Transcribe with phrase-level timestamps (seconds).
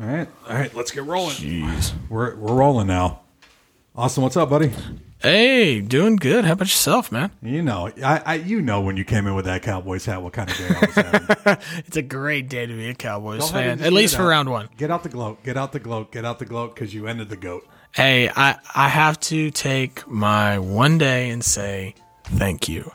[0.00, 1.34] All right, all right, let's get rolling.
[1.36, 1.92] Jeez.
[2.08, 3.20] We're we're rolling now.
[3.94, 4.72] Austin, what's up, buddy?
[5.20, 6.44] Hey, doing good.
[6.46, 7.30] How about yourself, man?
[7.42, 10.32] You know, I, I you know when you came in with that Cowboys hat, what
[10.32, 11.56] kind of day I was having.
[11.86, 14.28] It's a great day to be a Cowboys Go ahead fan, at least for out.
[14.28, 14.68] round one.
[14.78, 15.42] Get out the gloat.
[15.44, 16.10] Get out the gloat.
[16.10, 17.66] Get out the gloat because you ended the goat.
[17.92, 22.90] Hey, I, I have to take my one day and say thank you.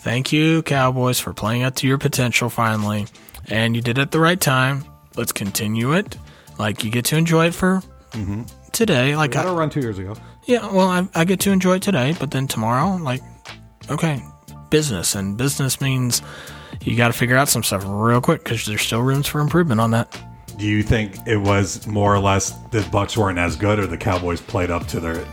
[0.00, 3.06] Thank you, Cowboys, for playing up to your potential finally.
[3.48, 4.84] And you did it at the right time.
[5.16, 6.16] Let's continue it.
[6.58, 7.82] Like, you get to enjoy it for
[8.72, 9.16] today.
[9.16, 10.14] Like, I I, a run two years ago.
[10.46, 13.22] yeah, well, I, I get to enjoy it today, but then tomorrow, like,
[13.90, 14.22] okay,
[14.70, 15.14] business.
[15.14, 16.22] And business means
[16.82, 19.80] you got to figure out some stuff real quick because there's still rooms for improvement
[19.80, 20.16] on that.
[20.56, 23.98] Do you think it was more or less the Bucks weren't as good, or the
[23.98, 25.26] Cowboys played up to their?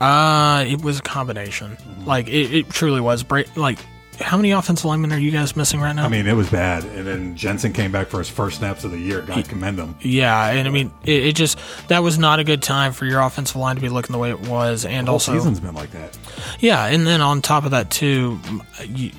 [0.00, 1.76] Uh, it was a combination.
[2.04, 3.22] Like it, it truly was.
[3.22, 3.78] Bra- like,
[4.20, 6.04] how many offensive linemen are you guys missing right now?
[6.04, 6.84] I mean, it was bad.
[6.84, 9.22] And then Jensen came back for his first snaps of the year.
[9.22, 9.96] God commend him.
[10.00, 13.20] yeah, and I mean, it, it just that was not a good time for your
[13.20, 16.16] offensive line to be looking the way it was, and also, season's been like that.
[16.60, 18.38] yeah, and then on top of that too,
[18.86, 19.10] you,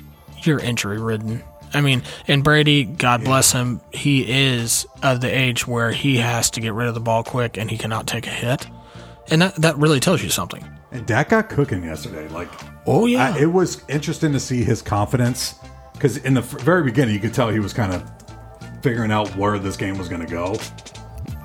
[0.42, 1.42] you're injury ridden.
[1.74, 6.48] I mean, and Brady, God bless him, he is of the age where he has
[6.50, 8.66] to get rid of the ball quick, and he cannot take a hit,
[9.28, 10.64] and that that really tells you something.
[10.92, 12.28] And Dak got cooking yesterday.
[12.28, 12.48] Like,
[12.86, 15.56] Oh yeah, I, it was interesting to see his confidence
[15.92, 18.10] because in the very beginning, you could tell he was kind of
[18.82, 20.56] figuring out where this game was going to go.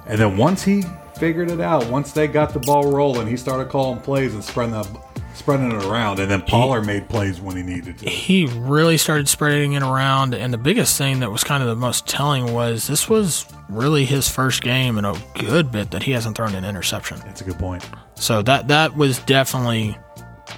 [0.08, 0.84] And then once he
[1.18, 4.74] figured it out, once they got the ball rolling, he started calling plays and spreading
[4.74, 4.88] that,
[5.34, 6.20] spreading it around.
[6.20, 8.10] And then Pollard made plays when he needed to.
[8.10, 11.76] he really started spreading it around and the biggest thing that was kind of the
[11.76, 16.12] most telling was this was really his first game in a good bit that he
[16.12, 17.88] hasn't thrown an interception That's a good point.
[18.16, 19.98] so that that was definitely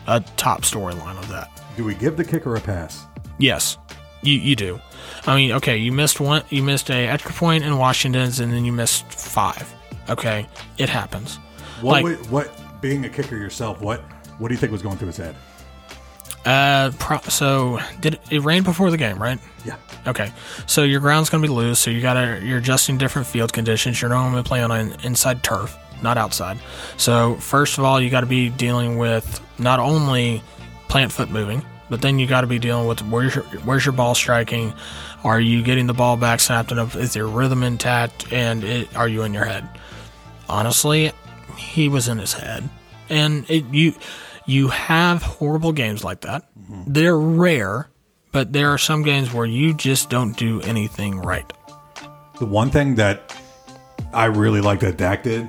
[0.08, 1.50] a top storyline of that.
[1.78, 3.06] Do we give the kicker a pass?
[3.40, 3.78] yes.
[4.22, 4.80] You you do.
[5.28, 8.64] I mean okay you missed one you missed a extra point in washington's and then
[8.64, 9.70] you missed five.
[10.10, 10.48] Okay?
[10.78, 11.38] It happens.
[11.82, 14.00] What, Like- would- what being a kicker yourself, what
[14.40, 15.36] what do you think was going through his head?
[16.46, 19.40] uh pro- so did it, it rain before the game right?
[19.66, 19.76] Yeah.
[20.08, 20.32] Okay,
[20.68, 23.54] so your ground's going to be loose, so you got to you're adjusting different field
[23.54, 24.02] conditions.
[24.02, 26.60] You're normally playing on an inside turf, not outside.
[26.98, 30.44] So first of all, you got to be dealing with not only
[30.88, 33.94] plant foot moving, but then you got to be dealing with where's your where's your
[33.94, 34.74] ball striking,
[35.24, 39.08] are you getting the ball back snapped enough, is your rhythm intact, and it, are
[39.08, 39.68] you in your head?
[40.50, 41.12] Honestly,
[41.58, 42.68] he was in his head,
[43.10, 43.94] and it, you
[44.46, 46.44] you have horrible games like that.
[46.60, 46.94] Mm-hmm.
[46.94, 47.90] They're rare,
[48.32, 51.52] but there are some games where you just don't do anything right.
[52.40, 53.36] The one thing that
[54.14, 55.48] I really liked that Dak did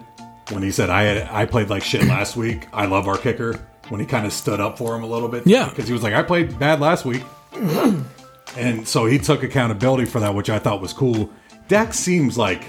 [0.50, 2.68] when he said I had, I played like shit last week.
[2.72, 5.46] I love our kicker when he kind of stood up for him a little bit.
[5.46, 5.68] Yeah.
[5.68, 7.22] because he was like I played bad last week,
[8.56, 11.30] and so he took accountability for that, which I thought was cool.
[11.68, 12.64] Dak seems like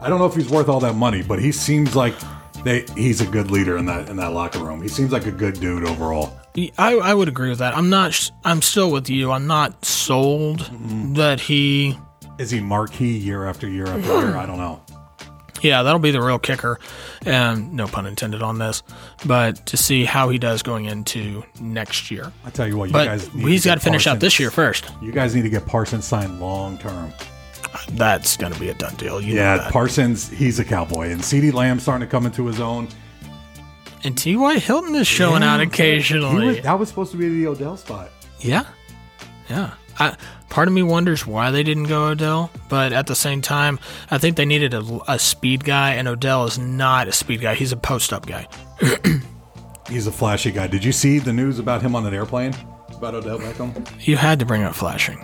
[0.00, 2.14] I don't know if he's worth all that money, but he seems like
[2.64, 4.82] they he's a good leader in that in that locker room.
[4.82, 6.38] He seems like a good dude overall.
[6.78, 7.76] I, I would agree with that.
[7.76, 8.30] I'm not.
[8.44, 9.30] I'm still with you.
[9.30, 11.14] I'm not sold mm-hmm.
[11.14, 11.98] that he.
[12.38, 14.36] Is he marquee year after year after year?
[14.36, 14.82] I don't know.
[15.66, 16.78] Yeah, that'll be the real kicker,
[17.24, 18.82] and no pun intended on this.
[19.24, 22.32] But to see how he does going into next year.
[22.44, 23.34] I tell you what, you But guys.
[23.34, 24.84] need he's got to finish out this year first.
[25.02, 27.12] You guys need to get Parsons signed long term.
[27.90, 29.20] That's going to be a done deal.
[29.20, 29.68] You Yeah.
[29.70, 32.88] Parsons, he's a cowboy, and CeeDee Lamb starting to come into his own.
[34.04, 34.58] and T.Y.
[34.58, 36.46] Hilton is showing out occasionally.
[36.46, 38.10] was, that was supposed to be the Odell spot.
[38.40, 38.64] Yeah,
[39.50, 39.72] yeah.
[39.98, 40.16] I,
[40.48, 43.78] part of me wonders why they didn't go Odell, but at the same time,
[44.10, 47.54] I think they needed a, a speed guy, and Odell is not a speed guy.
[47.54, 48.46] He's a post-up guy.
[49.88, 50.66] He's a flashy guy.
[50.66, 52.54] Did you see the news about him on an airplane?
[52.92, 53.86] About Odell Beckham?
[54.04, 55.18] You had to bring up flashing.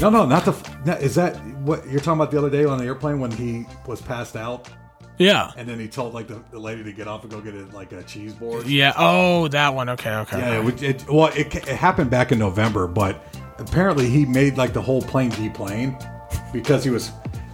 [0.00, 0.98] No, no, not the.
[1.00, 4.00] Is that what you're talking about the other day on the airplane when he was
[4.00, 4.68] passed out
[5.18, 7.54] Yeah, and then he told like the, the lady to get off and go get
[7.54, 8.66] it like a cheese board?
[8.66, 8.92] yeah.
[8.96, 9.88] Oh, that one.
[9.90, 10.38] Okay, okay.
[10.38, 13.22] Yeah, it, it, well, it, it happened back in November, but
[13.58, 15.98] apparently he made like the whole plane deplane
[16.52, 17.10] because he was.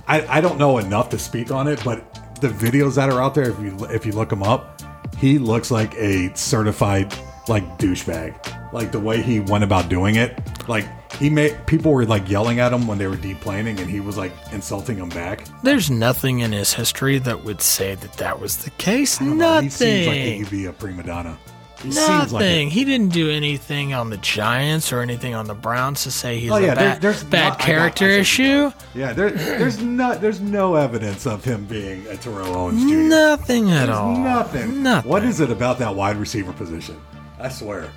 [0.06, 2.04] I, I don't know enough to speak on it, but
[2.40, 4.82] the videos that are out there, if you if you look him up,
[5.16, 7.14] he looks like a certified
[7.48, 8.63] like douchebag.
[8.74, 10.36] Like the way he went about doing it,
[10.68, 10.84] like
[11.14, 14.16] he made people were like yelling at him when they were deplaning, and he was
[14.18, 15.46] like insulting them back.
[15.62, 19.18] There's nothing in his history that would say that that was the case.
[19.18, 19.64] Don't know, Nothing.
[19.64, 21.38] He seems like he could be a prima donna.
[21.84, 22.32] He Nothing.
[22.32, 22.68] like it.
[22.70, 26.50] he didn't do anything on the Giants or anything on the Browns to say he's
[26.50, 28.72] Oh, a yeah, there- bad, there's bad not- I got- character I issue.
[28.94, 32.96] Yeah, there, there's not there's no evidence of him being a Terrell Owens Jr.
[32.96, 34.16] Nothing at There's all.
[34.16, 34.82] nothing.
[34.82, 35.08] Nothing.
[35.10, 37.00] What is it about that wide receiver position?
[37.38, 37.90] I swear.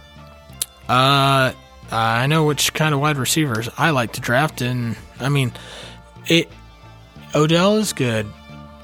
[0.88, 1.54] Uh,
[1.92, 5.52] I know which kind of wide receivers I like to draft, and I mean,
[6.28, 6.50] it.
[7.36, 8.26] Odell is good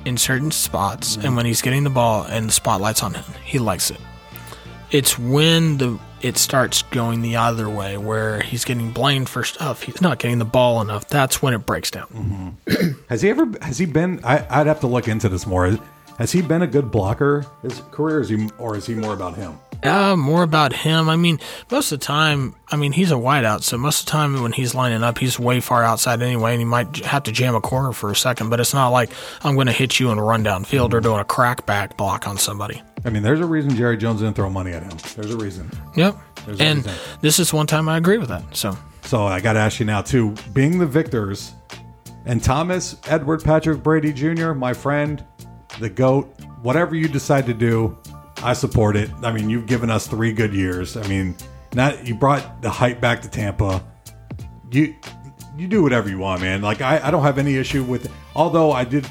[0.06, 3.58] in certain spots, and when he's getting the ball and the spotlight's on him, he
[3.58, 4.00] likes it.
[4.92, 9.84] It's when the it starts going the other way, where he's getting blamed for stuff
[9.84, 11.08] he's not getting the ball enough.
[11.08, 12.58] That's when it breaks down.
[13.10, 13.46] Has he ever?
[13.62, 14.20] Has he been?
[14.24, 15.78] I, I'd have to look into this more.
[16.18, 19.36] Has he been a good blocker his career, is he, or is he more about
[19.36, 19.58] him?
[19.84, 21.10] Uh, more about him.
[21.10, 21.40] I mean,
[21.70, 24.52] most of the time, I mean, he's a wideout, so most of the time when
[24.52, 27.62] he's lining up, he's way far outside anyway, and he might have to jam a
[27.62, 28.50] corner for a second.
[28.50, 29.12] But it's not like
[29.44, 32.82] I'm going to hit you and run downfield or doing a crackback block on somebody.
[33.06, 34.98] I mean, there's a reason Jerry Jones didn't throw money at him.
[35.16, 35.70] There's a reason.
[35.96, 36.18] Yep.
[36.46, 37.20] There's and everything.
[37.22, 38.56] this is one time I agree with that.
[38.56, 40.34] So So I got to ask you now too.
[40.54, 41.54] Being the victors,
[42.26, 45.24] and Thomas Edward Patrick Brady Jr., my friend,
[45.80, 46.34] the goat.
[46.62, 47.98] Whatever you decide to do,
[48.44, 49.10] I support it.
[49.24, 50.98] I mean, you've given us three good years.
[50.98, 51.36] I mean,
[51.74, 53.84] not you brought the hype back to Tampa.
[54.72, 54.96] You
[55.58, 56.62] you do whatever you want, man.
[56.62, 58.12] Like I, I don't have any issue with.
[58.36, 59.08] Although I did,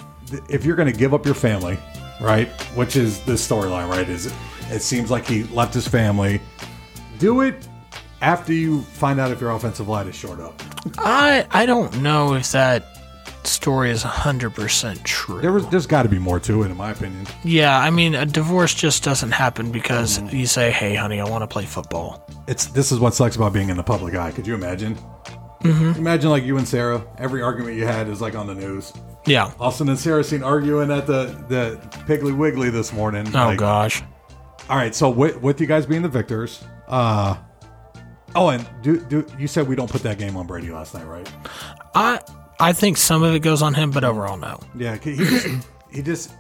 [0.48, 1.78] if you're going to give up your family,
[2.20, 4.08] right, which is the storyline, right?
[4.08, 4.34] Is it,
[4.70, 6.40] it seems like he left his family.
[7.18, 7.68] Do it
[8.20, 10.60] after you find out if your offensive line is short up.
[10.98, 12.91] I I don't know if that
[13.46, 15.40] story is 100% true.
[15.40, 17.26] There was, there's got to be more to it, in my opinion.
[17.44, 20.36] yeah, I mean, a divorce just doesn't happen because Mm-hmm.
[20.36, 23.52] you say, "Hey, honey, I want to play football." It's this is what sucks about
[23.52, 24.30] being in the public eye.
[24.32, 24.96] Could you imagine?
[25.62, 25.98] Mm-hmm.
[25.98, 27.04] Imagine like you and Sarah.
[27.18, 28.92] Every argument you had is like on the news.
[29.26, 29.52] Yeah.
[29.60, 33.28] Austin and Sarah seen arguing at the the Piggly Wiggly this morning.
[33.28, 34.02] Oh Like, gosh.
[34.68, 37.36] All right, so with, with you guys being the victors, uh,
[38.34, 41.06] oh, and do do you said we don't put that game on Brady last night,
[41.06, 41.28] right?
[41.94, 42.20] I
[42.62, 44.60] I think some of it goes on him, but overall, no.
[44.76, 45.48] Yeah, he just
[45.90, 46.32] he just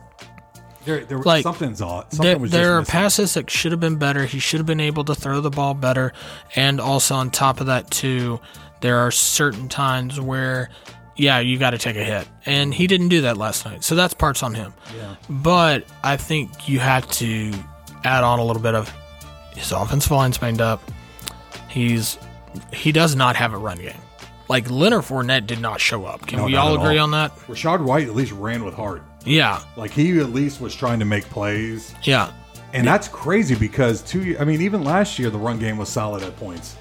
[0.84, 2.12] there there Like, something's off.
[2.12, 4.24] Something There, there are passes that should have been better.
[4.24, 6.12] He should have been able to throw the ball better,
[6.54, 8.40] and also on top of that too,
[8.80, 10.70] there are certain times where,
[11.16, 13.84] yeah, you got to take a hit, and he didn't do that last night.
[13.84, 14.74] So that's parts on him.
[14.96, 15.16] Yeah.
[15.28, 17.52] But I think you have to
[18.04, 18.92] add on a little bit of
[19.54, 20.82] his offensive line's banged up.
[21.68, 22.18] He's
[22.72, 23.94] he does not have a run game.
[24.52, 26.26] Like Leonard Fournette did not show up.
[26.26, 27.04] Can No, we not all at agree all.
[27.04, 27.34] on that?
[27.48, 29.02] Rachaad White at least ran with heart.
[29.24, 31.94] Yeah, Like he at least was trying to make plays.
[32.02, 32.32] yeah,
[32.74, 34.36] And that's crazy because two.
[34.38, 36.76] I mean, even last year the run game was solid at points.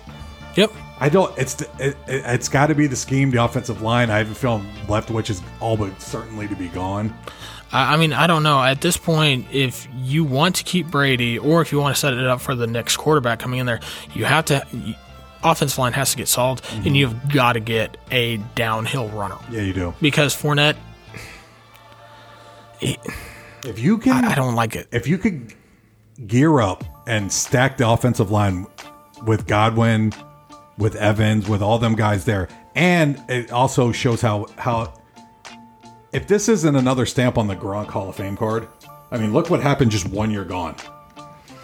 [0.55, 0.71] yep.
[0.99, 1.35] I don't.
[1.37, 4.09] It's the, it, it, it's got to be the scheme, the offensive line.
[4.11, 7.11] I have a feeling left, which is all but certainly to be gone.
[7.71, 8.61] I I mean, I don't know.
[8.61, 12.13] At this point, if you want to keep Brady, or if you want to set
[12.13, 13.79] it up for the next quarterback coming in there,
[14.13, 14.65] you have to.
[15.43, 16.95] Offensive line has to get solved, and mm-hmm.
[16.95, 19.93] you've got to get a downhill runner Yeah, you do.
[20.01, 20.75] because Fournette.
[22.79, 22.97] he-
[23.65, 24.87] If you can, I don't like it.
[24.91, 25.53] if you could
[26.27, 28.67] gear up and stack the offensive line
[29.25, 30.13] with Godwin,
[30.77, 34.93] with Evans, with all them guys there, and it also shows how how
[36.13, 38.67] if this isn't another stamp on the Gronk Hall of Fame card,
[39.11, 40.75] I mean, look what happened just one year gone.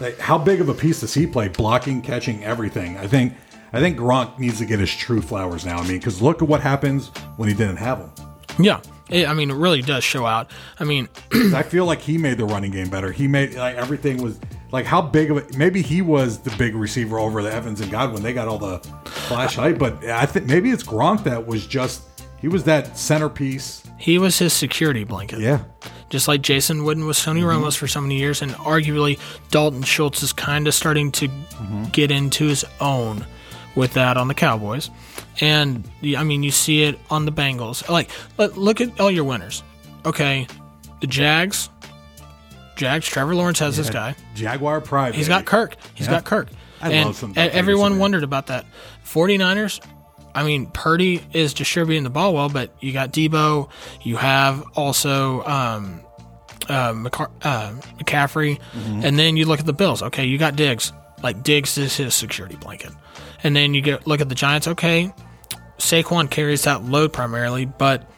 [0.00, 1.48] Like, how big of a piece does he play?
[1.48, 2.96] Blocking, catching, everything.
[2.96, 3.34] I think
[3.72, 5.78] I think Gronk needs to get his true flowers now.
[5.78, 8.28] I mean, because look at what happens when he didn't have them.
[8.58, 8.80] Yeah,
[9.10, 10.50] it, I mean, it really does show out.
[10.78, 11.08] I mean,
[11.54, 13.12] I feel like he made the running game better.
[13.12, 14.38] He made like everything was
[14.72, 15.56] like how big of it.
[15.56, 18.22] Maybe he was the big receiver over the Evans and Godwin.
[18.22, 22.02] They got all the flash height, but I think maybe it's Gronk that was just
[22.40, 23.82] he was that centerpiece.
[23.98, 25.40] he was his security blanket.
[25.40, 25.62] Yeah,
[26.10, 27.50] just like Jason Witten was Tony mm-hmm.
[27.50, 29.18] Romo's for so many years, and arguably
[29.50, 31.84] Dalton Schultz is kind of starting to mm-hmm.
[31.84, 33.26] get into his own
[33.78, 34.90] with that on the Cowboys.
[35.40, 37.88] And I mean, you see it on the Bengals.
[37.88, 39.62] Like, look at all your winners.
[40.04, 40.46] Okay,
[41.00, 41.70] the Jags.
[42.76, 43.06] Jags.
[43.06, 44.14] Trevor Lawrence has this guy.
[44.34, 45.14] Jaguar pride.
[45.14, 45.76] He's got Kirk.
[45.94, 46.14] He's Yeah.
[46.14, 46.48] got Kirk.
[46.80, 48.00] I and love some everyone man.
[48.00, 48.64] wondered about that.
[49.04, 49.80] 49ers,
[50.34, 53.68] I mean, Purdy is distributing the ball well, but you got Deebo.
[54.02, 56.00] You have also um,
[56.68, 58.60] uh, McCar- uh, McCaffrey.
[58.76, 59.00] Mm-hmm.
[59.04, 60.02] And then you look at the Bills.
[60.02, 60.92] Okay, you got Diggs.
[61.22, 62.92] Like, Diggs is his security blanket.
[63.42, 64.66] And then you get look at the Giants.
[64.66, 65.12] Okay,
[65.78, 68.10] Saquon carries that load primarily, but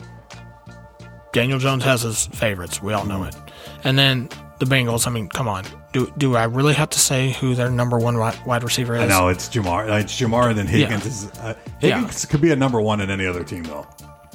[1.32, 2.82] Daniel Jones has his favorites.
[2.82, 3.36] We all know it.
[3.84, 4.28] And then
[4.58, 5.06] the Bengals.
[5.06, 5.64] I mean, come on.
[5.92, 9.02] Do do I really have to say who their number one wide receiver is?
[9.02, 10.00] I know it's Ja'Marr.
[10.00, 13.26] It's Ja'Marr, and then Higgins is uh, Higgins could be a number one in any
[13.26, 13.86] other team though.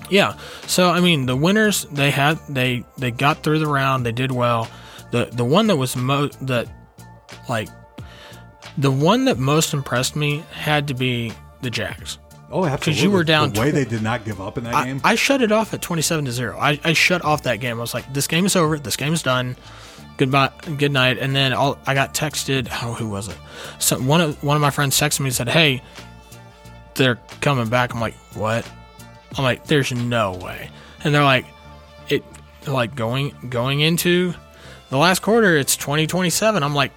[0.09, 0.37] Yeah.
[0.67, 4.05] So I mean, the winners they had they they got through the round.
[4.05, 4.67] They did well.
[5.11, 6.67] The the one that was most that
[7.47, 7.69] like
[8.77, 12.17] the one that most impressed me had to be the Jags.
[12.51, 12.77] Oh, absolutely.
[12.77, 14.85] Because you were down The way tw- they did not give up in that I,
[14.85, 15.01] game.
[15.03, 16.57] I shut it off at 27 to 0.
[16.59, 17.77] I, I shut off that game.
[17.77, 18.77] I was like, this game is over.
[18.77, 19.55] This game is done.
[20.17, 20.51] Goodbye.
[20.77, 21.17] Good night.
[21.17, 22.69] And then I'll, I got texted.
[22.83, 23.37] Oh, who was it?
[23.79, 25.81] So one of one of my friends texted me and said, "Hey,
[26.93, 28.69] they're coming back." I'm like, "What?"
[29.37, 30.69] I'm like, "There's no way."
[31.03, 31.45] And they're like,
[32.09, 32.23] it
[32.67, 34.33] like going going into
[34.89, 36.63] the last quarter, it's 2027.
[36.63, 36.91] I'm like,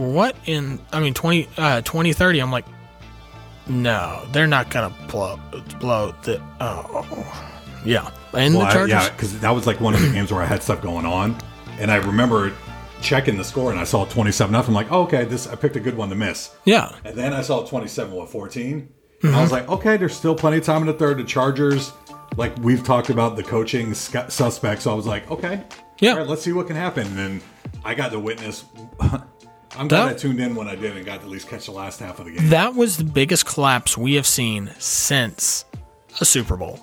[0.00, 0.80] what in?
[0.92, 2.38] I mean, 20 uh, 2030.
[2.40, 2.64] I'm like,
[3.68, 5.38] no, they're not gonna blow
[5.78, 6.40] blow the.
[6.60, 7.04] Oh,
[7.84, 8.90] yeah, and Well, the I- Chargers.
[8.90, 11.36] yeah, because that was like one of the games where I had stuff going on,
[11.78, 12.52] and I remember
[13.00, 14.70] checking the score and I saw twenty seven nothing.
[14.70, 16.50] I'm like, oh, okay, this I picked a good one to miss.
[16.64, 18.88] yeah, And then I saw 27 with 14.
[19.22, 19.34] Mm-hmm.
[19.34, 21.16] I was like, okay, there's still plenty of time in the third.
[21.18, 21.92] The Chargers,
[22.36, 24.84] like we've talked about the coaching suspects.
[24.84, 25.62] So I was like, okay,
[26.00, 26.12] Yeah.
[26.12, 27.06] all right, let's see what can happen.
[27.06, 27.42] And then
[27.84, 28.64] I got to witness.
[29.80, 31.64] I'm glad That- I tuned in when I did and got to at least catch
[31.66, 32.50] the last half of the game.
[32.50, 35.64] that was the biggest collapse we have seen since
[36.20, 36.78] a Super Bowl.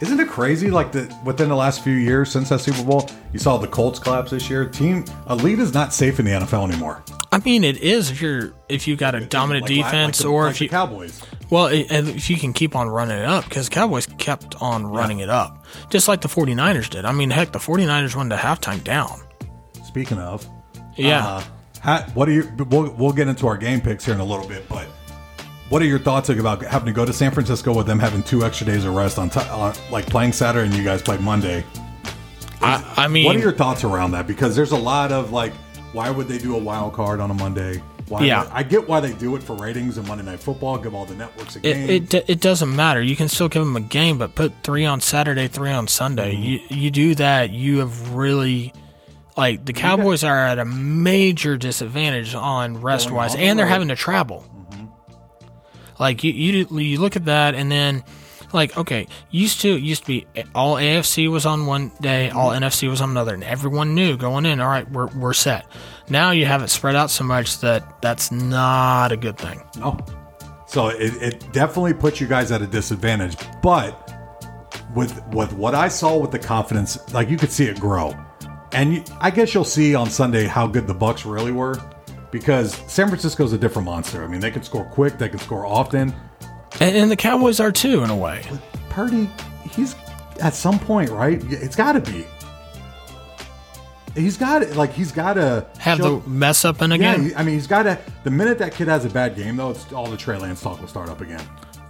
[0.00, 0.70] Isn't it crazy?
[0.70, 3.98] Like the within the last few years since that Super Bowl, you saw the Colts
[3.98, 4.64] collapse this year.
[4.66, 7.02] Team elite is not safe in the NFL anymore.
[7.32, 10.28] I mean, it is if you're if you got a dominant Like defense, like the-
[10.28, 11.20] or like if the you Cowboys.
[11.50, 14.86] well, it, and if you can keep on running it up, because Cowboys kept on
[14.86, 17.04] running it up, just like the 49ers did.
[17.04, 19.20] I mean, heck, the 49ers went to halftime down.
[19.86, 20.46] Speaking of,
[20.96, 21.26] Yeah.
[21.26, 21.42] Uh,
[21.84, 22.50] how, what are you?
[22.70, 24.86] We'll, we'll get into our game picks here in a little bit, but
[25.68, 28.42] what are your thoughts about having to go to San Francisco with them having two
[28.44, 31.62] extra days of rest on, t- on like playing Saturday and you guys played Monday?
[32.60, 34.26] I, I mean, What are your thoughts around that?
[34.26, 35.52] Because there's a lot of like,
[35.92, 37.82] why would they do a wild card on a Monday?
[38.08, 38.44] Why Yeah.
[38.44, 41.04] would- I get why they do it for ratings and Monday Night Football, give all
[41.04, 41.88] the networks a game.
[41.90, 43.02] it, it, it doesn't matter.
[43.02, 46.34] You can still give them a game, but put three on Saturday, three on Sunday.
[46.34, 46.42] Mm-hmm.
[46.42, 48.72] You you do that, you have really
[49.36, 53.66] like the Cowboys are at a major disadvantage on rest wise, on the and they're
[53.66, 53.72] road.
[53.72, 54.44] having to travel.
[54.70, 54.86] Mm-hmm.
[55.98, 58.04] Like you, you you look at that, and then
[58.52, 62.38] like okay, used to it used to be all AFC was on one day, mm-hmm.
[62.38, 64.60] all NFC was on another, and everyone knew going in.
[64.60, 65.66] All right, we're we're set.
[66.08, 69.62] Now you have it spread out so much that that's not a good thing.
[69.78, 69.98] No.
[70.66, 73.36] So it, it definitely puts you guys at a disadvantage.
[73.62, 74.12] But
[74.94, 78.14] with with what I saw with the confidence, like you could see it grow.
[78.72, 81.80] And I guess you'll see on Sunday how good the Bucks really were,
[82.30, 84.24] because San Francisco's a different monster.
[84.24, 86.12] I mean, they can score quick, they can score often.
[86.80, 88.42] And, and the Cowboys are too, in a way.
[88.90, 89.30] Purdy,
[89.70, 89.94] he's
[90.40, 91.40] at some point, right?
[91.52, 92.26] It's got to be.
[94.16, 97.16] He's got to like he's got to Have the mess up in a yeah.
[97.16, 97.98] game, I mean, he's got to.
[98.22, 100.80] The minute that kid has a bad game, though, it's all the Trey Lance talk
[100.80, 101.42] will start up again.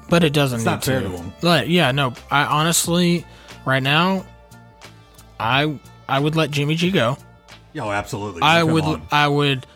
[0.08, 0.90] but it doesn't need not to.
[0.90, 1.32] fair to him.
[1.42, 2.14] Like, yeah, no.
[2.30, 3.26] I honestly,
[3.66, 4.24] right now,
[5.38, 7.16] I I would let Jimmy G go.
[7.72, 8.42] Yeah, oh, absolutely.
[8.42, 9.02] I would on.
[9.10, 9.66] I would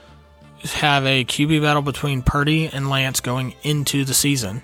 [0.64, 4.62] have a QB battle between Purdy and Lance going into the season.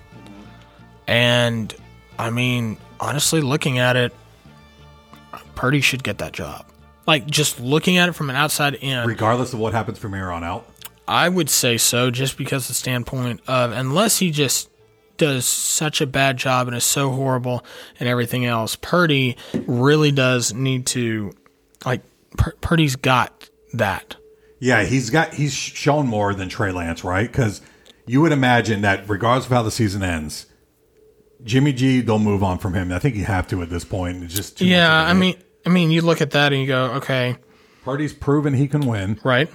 [1.07, 1.73] And
[2.17, 4.13] I mean, honestly, looking at it,
[5.55, 6.65] Purdy should get that job.
[7.07, 10.31] Like just looking at it from an outside in, regardless of what happens from here
[10.31, 10.67] on out.
[11.07, 14.69] I would say so, just because the standpoint of unless he just
[15.17, 17.63] does such a bad job and is so horrible
[17.99, 21.31] and everything else, Purdy really does need to,
[21.85, 22.01] like,
[22.37, 24.15] Pur- Purdy's got that.
[24.59, 27.29] Yeah, he's got he's shown more than Trey Lance, right?
[27.29, 27.61] Because
[28.05, 30.47] you would imagine that regardless of how the season ends,
[31.43, 32.91] Jimmy G they'll move on from him.
[32.91, 34.23] I think you have to at this point.
[34.23, 36.85] It's just too Yeah, I mean, I mean, you look at that and you go,
[36.93, 37.35] okay,
[37.83, 39.19] Purdy's proven he can win.
[39.23, 39.49] right?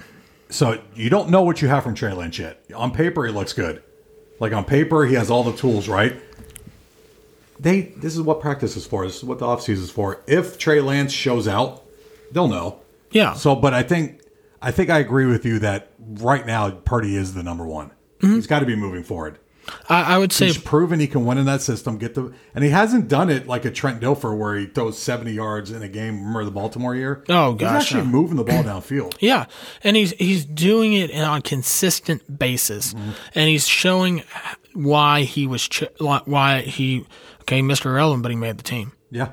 [0.49, 2.63] So you don't know what you have from Trey Lance yet.
[2.75, 3.81] On paper, he looks good.
[4.39, 6.15] Like on paper, he has all the tools, right?
[7.59, 9.05] They this is what practice is for.
[9.05, 10.21] This is what the offseason is for.
[10.27, 11.83] If Trey Lance shows out,
[12.31, 12.81] they'll know.
[13.11, 13.33] Yeah.
[13.33, 14.21] So, but I think
[14.61, 17.91] I think I agree with you that right now Purdy is the number one.
[18.19, 18.35] Mm-hmm.
[18.35, 19.39] He's got to be moving forward.
[19.89, 21.97] I, I would say, He's proven he can win in that system.
[21.97, 25.33] Get the and he hasn't done it like a Trent Dilfer where he throws seventy
[25.33, 26.17] yards in a game.
[26.17, 27.23] Remember the Baltimore year?
[27.29, 29.15] Oh, gosh, he's actually moving the ball downfield.
[29.19, 29.45] yeah,
[29.83, 32.93] and he's he's doing it on a consistent basis,
[33.35, 34.23] and he's showing
[34.73, 37.05] why he was ch- why he
[37.41, 37.85] okay, Mr.
[37.85, 38.93] Irrelevant, but he made the team.
[39.11, 39.29] Yeah,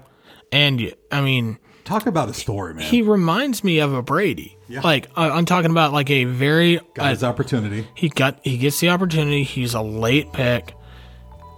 [0.53, 2.85] And I mean, talk about a story, man.
[2.85, 4.57] he reminds me of a Brady.
[4.69, 4.81] Yeah.
[4.83, 7.87] Like I- I'm talking about like a very got uh, his opportunity.
[7.95, 9.43] he got he gets the opportunity.
[9.43, 10.75] He's a late pick,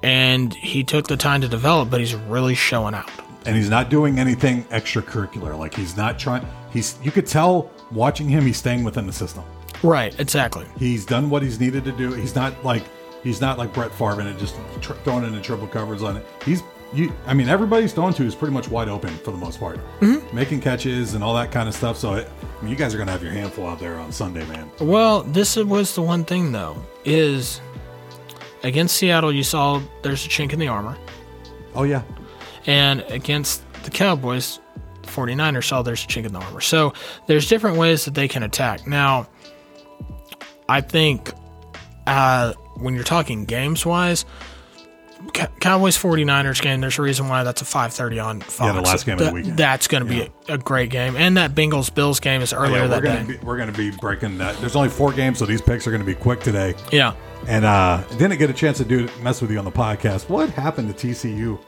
[0.02, 3.10] and he took the time to develop, but he's really showing out.
[3.46, 5.58] and he's not doing anything extracurricular.
[5.58, 6.46] Like he's not trying.
[6.72, 8.44] He's you could tell watching him.
[8.46, 9.44] He's staying within the system.
[9.82, 10.66] Right, exactly.
[10.78, 12.12] He's done what he's needed to do.
[12.12, 12.82] He's not like
[13.22, 16.26] he's not like Brett Favre and just tr- throwing in the triple covers on it.
[16.44, 16.62] He's
[16.92, 17.12] you.
[17.26, 20.34] I mean, everybody's throwing to is pretty much wide open for the most part, Mm-hmm.
[20.34, 21.96] making catches and all that kind of stuff.
[21.96, 24.44] So it, I mean, you guys are gonna have your handful out there on Sunday,
[24.46, 24.68] man.
[24.80, 27.60] Well, this was the one thing though is
[28.64, 30.96] against Seattle, you saw there's a chink in the armor,
[31.74, 32.02] Oh yeah,
[32.66, 34.58] and against the Cowboys,
[35.02, 36.60] 49ers saw there's a chink in the armor.
[36.60, 36.92] So
[37.26, 38.86] there's different ways that they can attack.
[38.86, 39.28] Now,
[40.68, 41.32] I think
[42.06, 44.24] uh, when you're talking games wise,
[45.60, 48.60] Cowboys 49ers game, there's a reason why that's a 5:30 on Fox.
[48.60, 49.56] Yeah, the last game of the weekend.
[49.58, 51.14] That's going to be a, a great game.
[51.14, 53.32] And that Bengals Bills game is earlier Yeah, we're that gonna day.
[53.36, 54.56] be, we're gonna be breaking that.
[54.60, 56.74] There's only four games, so these picks are gonna be quick today.
[56.90, 57.12] yeah.
[57.46, 60.28] And uh didn't get a chance to do mess with you on the podcast.
[60.30, 61.58] What happened to TCU?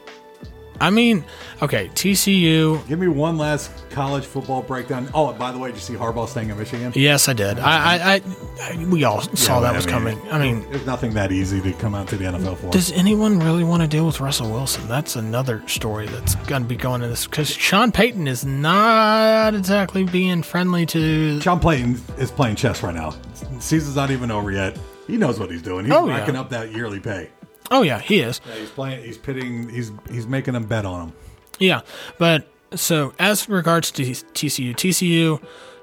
[0.81, 1.23] I mean,
[1.61, 2.85] okay, TCU.
[2.87, 5.07] Give me one last college football breakdown.
[5.13, 6.91] Oh, by the way, did you see Harbaugh staying in Michigan?
[6.95, 7.59] Yes, I did.
[7.59, 8.21] I, I,
[8.61, 10.21] I, we all saw Yeah, that I was mean, coming.
[10.31, 12.71] I mean, There's nothing that easy to come out to the NFL for.
[12.71, 14.87] does anyone really want to deal with Russell Wilson?
[14.87, 19.53] That's another story that's going to be going in this because Sean Payton is not
[19.53, 21.39] exactly being friendly to.
[21.41, 23.13] Sean Payton is playing chess right now.
[23.59, 24.77] Season's not even over yet.
[25.07, 25.85] He knows what he's doing.
[25.85, 26.17] He's Oh, yeah.
[26.17, 27.29] racking up that yearly pay.
[27.73, 28.39] Oh yeah, he is.
[28.47, 29.03] Yeah, he's playing.
[29.03, 29.67] He's pitting.
[29.69, 31.13] He's he's making them bet on him.
[31.59, 31.81] Yeah,
[32.19, 35.41] but so as regards to TCU, TCU,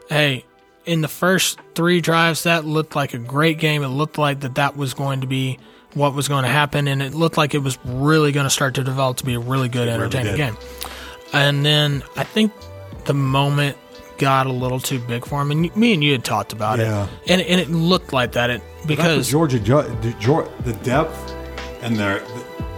[0.09, 0.45] hey,
[0.85, 3.83] in the first three drives, that looked like a great game.
[3.83, 5.59] It looked like that that was going to be
[5.95, 8.75] what was going to happen, and it looked like it was really going to start
[8.77, 10.37] to develop to be a really good, entertaining did.
[10.37, 10.57] game.
[11.33, 12.53] And then I think
[13.07, 13.77] the moment
[14.19, 17.05] got a little too big for him, and me and you had talked about Yeah.
[17.25, 18.51] it, and and it looked like that.
[18.51, 21.35] It because Georgia, the, Geor- the depth,
[21.83, 22.21] and their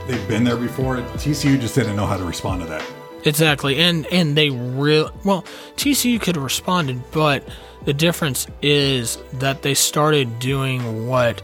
[0.06, 0.96] they've been there before.
[0.96, 2.84] TCU just didn't know how to respond to that.
[3.24, 5.42] Exactly, and and they real well
[5.76, 7.46] TCU could have responded, but
[7.84, 11.42] the difference is that they started doing what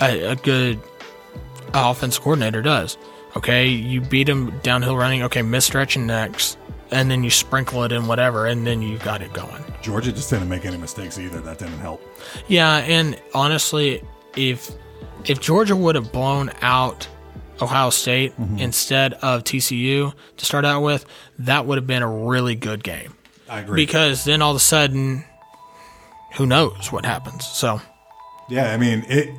[0.00, 0.80] a, a good
[1.72, 2.98] offense coordinator does.
[3.36, 5.22] Okay, you beat them downhill running.
[5.22, 6.58] Okay, misstretching next,
[6.90, 9.62] and then you sprinkle it in whatever, and then you got it going.
[9.82, 11.40] Georgia just didn't make any mistakes either.
[11.40, 12.02] That didn't help.
[12.48, 14.02] Yeah, and honestly,
[14.36, 14.70] if
[15.24, 17.08] if Georgia would have blown out
[17.60, 18.58] Ohio State mm-hmm.
[18.58, 21.06] instead of TCU to start out with,
[21.38, 23.14] that would have been a really good game.
[23.48, 23.76] I agree.
[23.84, 25.24] Because then all of a sudden,
[26.36, 27.46] who knows what happens?
[27.46, 27.80] So
[28.48, 29.34] yeah, I mean it.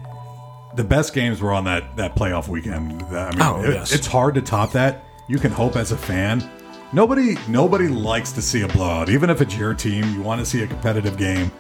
[0.75, 3.03] The best games were on that that playoff weekend.
[3.03, 3.91] I mean, Oh, it- yes.
[3.91, 5.03] it's hard to top that.
[5.27, 6.47] You can hope as a fan.
[6.93, 10.03] Nobody nobody likes to see a blowout, even if it's your team.
[10.13, 11.51] You want to see a competitive game.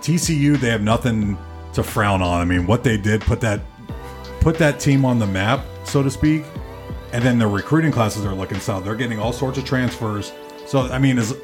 [0.00, 1.36] TCU, they have nothing
[1.74, 2.40] to frown on.
[2.40, 3.60] I mean, what they did put that
[4.40, 6.44] put that team on the map, so to speak.
[7.12, 8.84] And then the recruiting classes are looking solid.
[8.84, 10.32] They're getting all sorts of transfers.
[10.66, 11.34] So I mean, is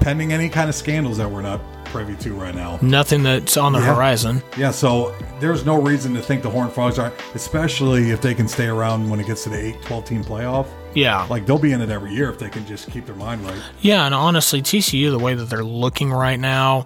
[0.00, 2.78] pending any kind of scandals that we're not privy to right now.
[2.82, 3.94] nothing that's on the Yeah.
[3.96, 4.40] horizon.
[4.56, 8.46] Yeah, so there's no reason to think the Horned Frogs are, especially if they can
[8.46, 10.66] stay around when it gets to the 8 12 team playoff.
[10.94, 13.44] Yeah, Like they'll be in it every year if they can just keep their mind
[13.44, 13.58] right.
[13.80, 16.84] yeah, and honestly, TCU the way that they're looking right now,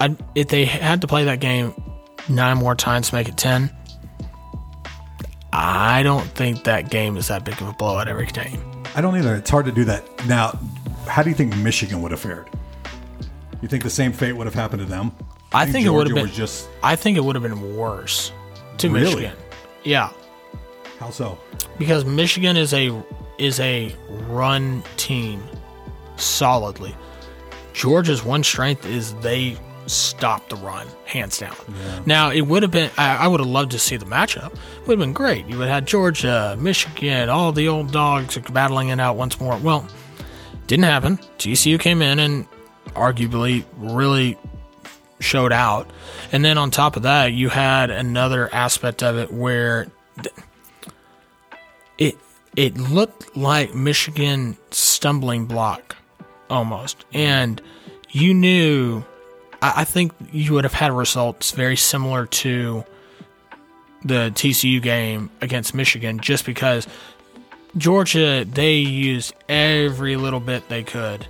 [0.00, 1.74] I if they had to play that game
[2.28, 3.70] nine more times to make it ten.
[5.52, 8.60] I don't think that game is that big of a blowout every game.
[8.94, 9.34] I don't either.
[9.36, 10.04] It's hard to do that.
[10.26, 10.58] Now,
[11.06, 12.48] how do you think Michigan would have fared?
[13.62, 15.12] You think the same fate would have happened to them?
[15.52, 16.26] I think it would have been.
[16.28, 18.32] just I think it would have been worse
[18.78, 19.04] to Really?
[19.14, 19.36] Michigan.
[19.84, 20.10] Yeah,
[20.98, 21.38] how so?
[21.78, 22.90] because Michigan is a
[23.38, 23.94] is a
[24.28, 25.42] run team
[26.16, 26.94] solidly.
[27.72, 31.56] Georgia's one strength is they stop the run hands down.
[32.04, 34.52] Now it would have been I, I would have loved to see the matchup.
[34.52, 35.46] It would have been great.
[35.46, 39.56] You would have had Georgia, Michigan, all the old dogs battling it out once more.
[39.56, 39.86] Well,
[40.66, 41.18] didn't happen.
[41.38, 42.46] TCU came in and
[42.94, 44.36] arguably really
[45.20, 45.90] showed out.
[46.32, 49.88] And then on top of that, you had another aspect of it where
[51.98, 52.16] it
[52.56, 55.96] it looked like Michigan stumbling block
[56.50, 57.60] almost, and
[58.10, 59.04] you knew.
[59.62, 62.84] I, I think you would have had results very similar to
[64.04, 66.86] the TCU game against Michigan, just because
[67.76, 71.26] Georgia they used every little bit they could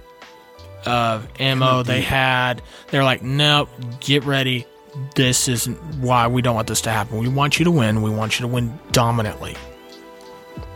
[0.85, 2.63] of ammo they had.
[2.91, 3.69] They're like, nope,
[4.01, 4.67] get ready.
[5.15, 7.19] This isn't why we don't want this to happen.
[7.19, 8.03] We want you to win.
[8.03, 9.57] We want you to win dominantly.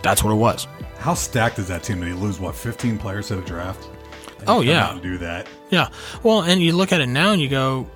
[0.03, 0.67] That's what it was.
[0.99, 2.01] How stacked is that team?
[2.01, 3.89] Did he lose what 15 players to the draft?
[3.89, 4.99] Oh, and Oh, yeah.
[5.01, 5.47] do that.
[5.71, 5.89] Yeah.
[6.23, 7.87] Well, and you look at it now and you go,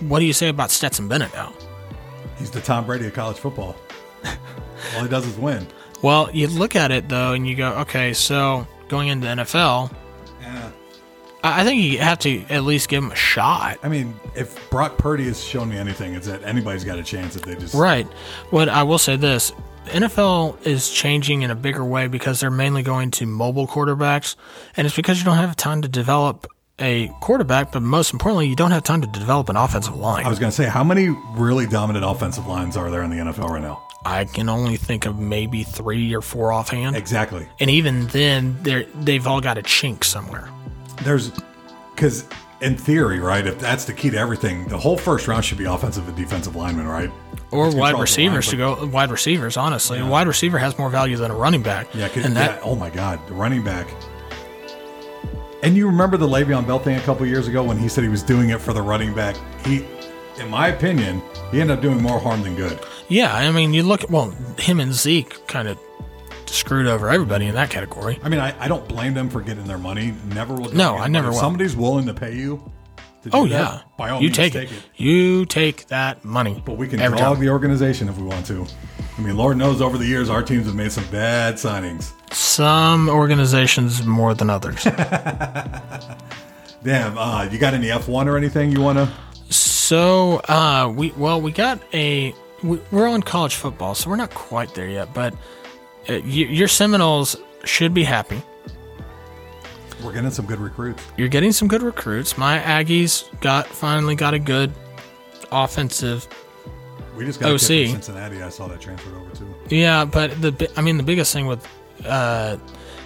[0.00, 1.52] what do you say about Stetson Bennett now?
[2.38, 3.76] He's the Tom Brady of college football.
[4.96, 5.66] All he does is win.
[6.02, 9.92] Well, you look at it though and you go, okay, so going into NFL,
[10.40, 10.70] Yeah.
[11.42, 13.78] I I think you have to at least give him a shot.
[13.82, 17.36] I mean, if Brock Purdy has shown me anything, it's that anybody's got a chance
[17.36, 18.06] if they just Right.
[18.50, 19.52] What I will say this
[19.86, 24.36] NFL is changing in a bigger way because they're mainly going to mobile quarterbacks.
[24.76, 26.46] And it's because you don't have time to develop
[26.78, 30.24] a quarterback, but most importantly, you don't have time to develop an offensive line.
[30.24, 33.16] I was going to say, how many really dominant offensive lines are there in the
[33.16, 33.86] NFL right now?
[34.04, 36.96] I can only think of maybe three or four offhand.
[36.96, 37.48] Exactly.
[37.60, 40.48] And even then, they're, they've all got a chink somewhere.
[41.02, 41.32] There's
[41.94, 42.26] because
[42.60, 43.46] in theory, right?
[43.46, 46.56] If that's the key to everything, the whole first round should be offensive and defensive
[46.56, 47.10] linemen, right?
[47.54, 49.56] Or wide receivers to go wide receivers.
[49.56, 51.94] Honestly, a wide receiver has more value than a running back.
[51.94, 53.86] Yeah, and that yeah, oh my God, the running back.
[55.62, 58.10] And you remember the Le'Veon Bell thing a couple years ago when he said he
[58.10, 59.34] was doing it for the running back.
[59.64, 59.86] He,
[60.38, 62.78] in my opinion, he ended up doing more harm than good.
[63.08, 65.78] yeah, I mean, you look at well, him and Zeke kind of
[66.46, 68.18] screwed over everybody in that category.
[68.22, 70.14] I mean, I, I don't blame them for getting their money.
[70.26, 70.72] Never will.
[70.72, 71.38] No, I never will.
[71.38, 72.62] Somebody's willing to pay you.
[73.32, 74.70] Oh that, yeah, by all you means, take, it.
[74.96, 76.62] You take that money.
[76.64, 78.66] But we can every dog the organization if we want to.
[79.16, 82.12] I mean, Lord knows over the years our teams have made some bad signings.
[82.34, 84.82] Some organizations more than others.
[86.82, 89.08] Damn, uh, you got any F one or anything you want to?
[89.52, 94.34] So, uh, we well, we got a we, we're on college football, so we're not
[94.34, 95.14] quite there yet.
[95.14, 95.34] But
[96.08, 98.42] uh, your Seminoles should be happy.
[100.04, 101.02] We're getting some good recruits.
[101.16, 102.36] You're getting some good recruits.
[102.36, 104.70] My Aggies got finally got a good
[105.50, 106.28] offensive.
[107.16, 107.58] We just got a OC.
[107.58, 108.42] from Cincinnati.
[108.42, 109.52] I saw that transferred over too.
[109.68, 111.66] Yeah, but the I mean the biggest thing with
[112.06, 112.56] uh,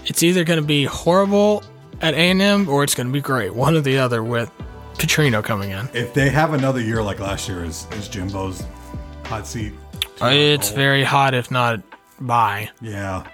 [0.07, 1.63] it's either going to be horrible
[2.01, 3.55] at A and M or it's going to be great.
[3.55, 4.51] One or the other with
[4.95, 5.89] Petrino coming in.
[5.95, 8.65] If they have another year like last year, is is Jimbo's
[9.25, 9.73] hot seat?
[10.21, 11.81] Uh, It's Oh, very hot, if not
[12.21, 13.25] buy, yeah.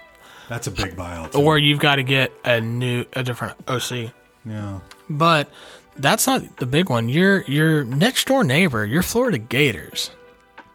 [0.48, 1.32] That's a big buyout.
[1.32, 1.38] too.
[1.38, 4.10] or you've got to get a new, a different OC.
[4.44, 4.80] yeah.
[5.08, 5.50] But
[5.96, 7.08] that's not the big one.
[7.08, 10.10] Your your next door neighbor, your Florida Gators.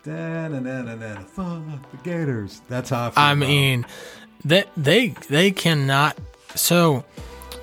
[0.04, 2.62] Fuck the Gators.
[2.70, 3.24] That's how I feel.
[3.24, 3.86] I mean,
[4.46, 6.18] that they they cannot.
[6.56, 7.04] So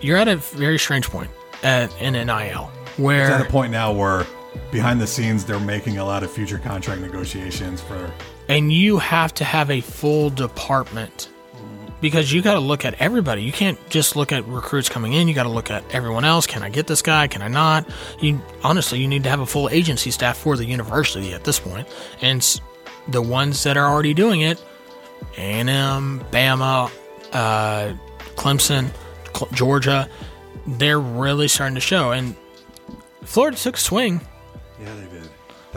[0.00, 1.30] you're at a very strange point
[1.62, 4.26] at in NIL It's where at a point now where
[4.70, 8.10] behind the scenes they're making a lot of future contract negotiations for
[8.48, 11.30] and you have to have a full department
[12.00, 13.42] because you got to look at everybody.
[13.42, 15.28] You can't just look at recruits coming in.
[15.28, 16.46] You got to look at everyone else.
[16.46, 17.26] Can I get this guy?
[17.28, 17.88] Can I not?
[18.20, 21.58] You honestly, you need to have a full agency staff for the university at this
[21.58, 21.86] point.
[22.22, 22.60] and
[23.08, 24.60] the ones that are already doing it,
[25.36, 26.90] A&M, Bama,
[27.32, 27.94] uh,
[28.34, 28.90] Clemson,
[29.32, 30.08] Cl- Georgia,
[30.66, 32.10] they're really starting to show.
[32.10, 32.34] And
[33.22, 34.20] Florida took a swing.
[34.80, 35.15] Yeah, they did.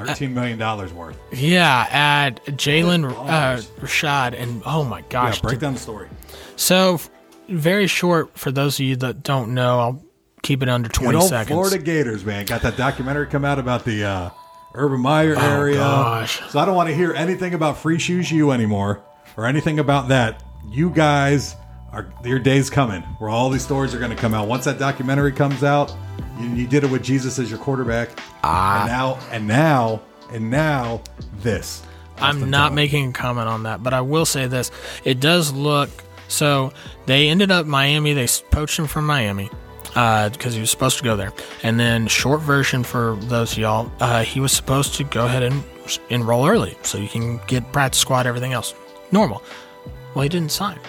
[0.06, 1.18] Thirteen million dollars worth.
[1.32, 3.58] Yeah, at Jalen uh.
[3.82, 5.42] Rashad, and oh my Yeah, gosh.
[5.42, 6.08] break down the story.
[6.56, 7.00] So,
[7.48, 10.04] very short for those of you that don't know, I'll
[10.42, 11.50] keep it under 20 Good old seconds.
[11.54, 12.46] Florida Gators, man.
[12.46, 14.30] Got that documentary come out about the uh,
[14.74, 15.78] Urban Meyer area.
[15.78, 16.42] Oh, gosh.
[16.50, 19.02] So I don't want to hear anything about free shoes you anymore
[19.38, 20.44] or anything about that.
[20.70, 21.56] You guys
[21.92, 24.48] are your day's coming where all these stories are going to come out.
[24.48, 25.96] Once that documentary comes out,
[26.40, 28.10] you, you did it with Jesus as your quarterback.
[28.44, 28.82] Ah.
[28.82, 31.02] And now, and now, and now,
[31.40, 31.84] this.
[32.18, 34.72] I'm not making a comment on that, but I will say this.
[35.06, 35.90] It does look
[36.30, 36.72] so
[37.08, 39.50] they ended up Miami, they poached him from Miami.
[39.90, 43.92] Because he was supposed to go there, and then short version for those of y'all,
[44.00, 45.64] uh, he was supposed to go ahead and
[46.12, 48.76] enroll early, so you can get practice squad, everything else,
[49.12, 49.42] normal.
[50.14, 50.80] Well, he didn't sign,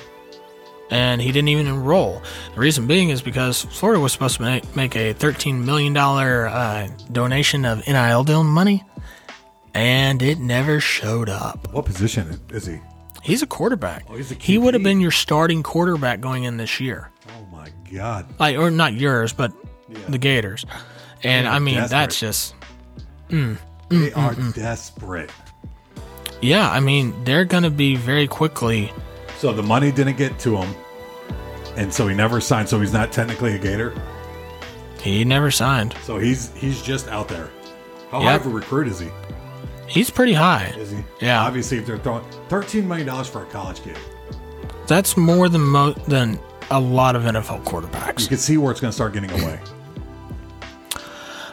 [0.91, 2.23] and he didn't even enroll.
[2.55, 6.89] The reason being is because Florida was supposed to make, make a $13 million uh,
[7.13, 8.85] donation of NIL deal money,
[9.75, 11.73] and it never showed up.
[11.73, 12.79] What position is he?
[13.23, 14.05] He's a quarterback.
[14.09, 17.47] Oh, he's a he would have been your starting quarterback going in this year, Oh
[17.53, 18.27] my God.
[18.41, 19.53] like or not yours, but
[20.09, 20.65] the Gators.
[21.23, 21.91] And I mean, desperate.
[21.91, 22.55] that's just
[23.29, 23.59] mm, mm,
[23.91, 25.31] They mm, are desperate.
[26.41, 26.71] yeah.
[26.71, 28.91] I mean, they're going to be very quickly.
[29.41, 30.75] So the money didn't get to him,
[31.77, 32.69] and so he never signed.
[32.69, 33.95] So he's not technically a Gator.
[35.03, 35.95] He never signed.
[36.03, 37.49] So he's he's just out there.
[38.11, 38.29] How Yep.
[38.29, 39.09] high of a recruit is he?
[39.87, 40.75] He's pretty high.
[40.79, 40.99] Is he?
[41.21, 41.43] Yeah.
[41.43, 43.97] Obviously, if they're throwing thirteen million dollars for a college kid,
[44.87, 46.39] That's more than mo- than
[46.71, 48.21] a lot of NFL quarterbacks.
[48.23, 49.59] you can see where it's going to start getting away.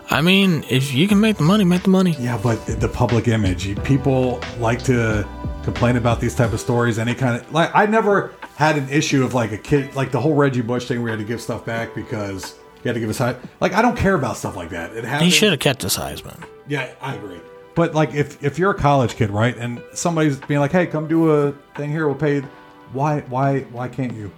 [0.09, 2.15] I mean, if you can make the money, make the money.
[2.19, 5.27] yeah, but the public image, people like to
[5.67, 6.97] complain about these type of stories.
[6.97, 10.21] Any kind of like, I never had an issue of like a kid, like the
[10.21, 10.99] whole Reggie Bush thing.
[10.99, 13.35] where We had to give stuff back because he had to give us high.
[13.59, 14.95] Like, I don't care about stuff like that.
[14.95, 15.25] It happened.
[15.25, 16.41] He should have kept his Heisman.
[16.69, 17.41] Yeah, I agree.
[17.75, 21.07] But like, if if you're a college kid, right, and somebody's being like, "Hey, come
[21.07, 22.47] do a thing here, we'll pay," you,"
[22.93, 24.31] why, why, why can't you?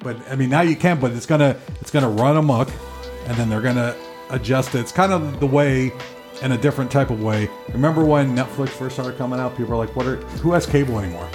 [0.00, 1.00] But I mean, now you can.
[1.00, 2.68] But it's gonna it's gonna run amok,
[3.26, 3.94] and then they're gonna
[4.30, 4.80] adjust it.
[4.80, 5.92] It's kind of the way,
[6.42, 7.48] in a different type of way.
[7.72, 9.56] Remember when Netflix first started coming out?
[9.56, 11.28] People were like, "What are who has cable anymore?"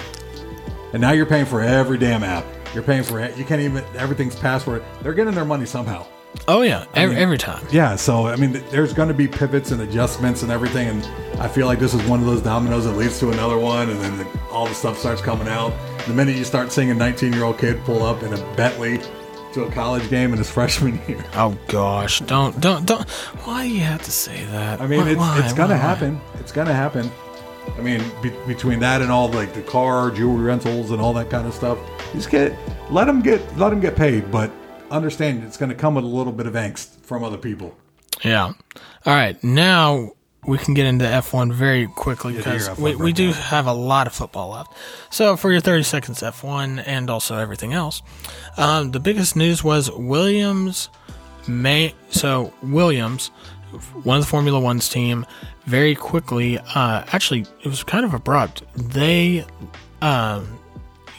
[0.92, 2.44] And now you're paying for every damn app.
[2.74, 3.36] You're paying for it.
[3.36, 4.82] You can't even everything's password.
[5.02, 6.06] They're getting their money somehow.
[6.48, 7.64] Oh yeah, every, every time.
[7.70, 11.48] Yeah, so I mean, there's going to be pivots and adjustments and everything, and I
[11.48, 14.18] feel like this is one of those dominoes that leads to another one, and then
[14.18, 15.72] the, all the stuff starts coming out.
[16.06, 19.00] The minute you start seeing a 19 year old kid pull up in a Bentley
[19.54, 23.08] to a college game in his freshman year, Oh gosh, don't don't don't.
[23.44, 24.80] Why do you have to say that?
[24.80, 25.40] I mean, Why- it's why?
[25.44, 25.80] it's to Why?
[25.80, 26.20] happen.
[26.40, 27.10] It's to happen.
[27.78, 31.30] I mean, be, between that and all like the car, jewelry rentals, and all that
[31.30, 31.78] kind of stuff,
[32.12, 32.52] just get
[32.90, 34.50] let them get let them get paid, but
[34.90, 37.74] understand it's going to come with a little bit of angst from other people.
[38.22, 38.52] Yeah.
[39.06, 39.42] All right.
[39.42, 40.12] Now
[40.46, 43.32] we can get into F1 very quickly Get to your because F1 we, we do
[43.32, 44.72] have a lot of football left.
[45.10, 48.02] So for your 30 seconds F1 and also everything else,
[48.56, 50.88] um, the biggest news was Williams
[51.46, 53.28] may so Williams,
[54.02, 55.26] one of the Formula One's team,
[55.66, 56.58] very quickly.
[56.58, 58.62] Uh, actually, it was kind of abrupt.
[58.74, 59.44] They
[60.02, 60.58] um,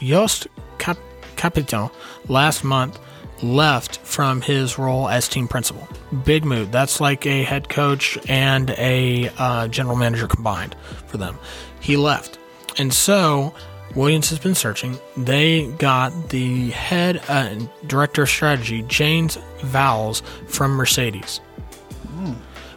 [0.00, 0.46] Jost
[0.78, 0.98] Cap-
[1.36, 1.90] Capitan
[2.28, 2.98] last month
[3.42, 5.86] left from his role as team principal.
[6.24, 6.72] Big move.
[6.72, 11.38] That's like a head coach and a uh, general manager combined for them.
[11.80, 12.38] He left.
[12.78, 13.54] And so
[13.94, 14.98] Williams has been searching.
[15.16, 17.54] They got the head uh,
[17.86, 21.40] director of strategy, James Vowles, from Mercedes.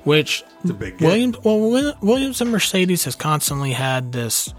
[0.04, 1.02] Which a big.
[1.02, 4.54] Williams, well, Williams and Mercedes has constantly had this.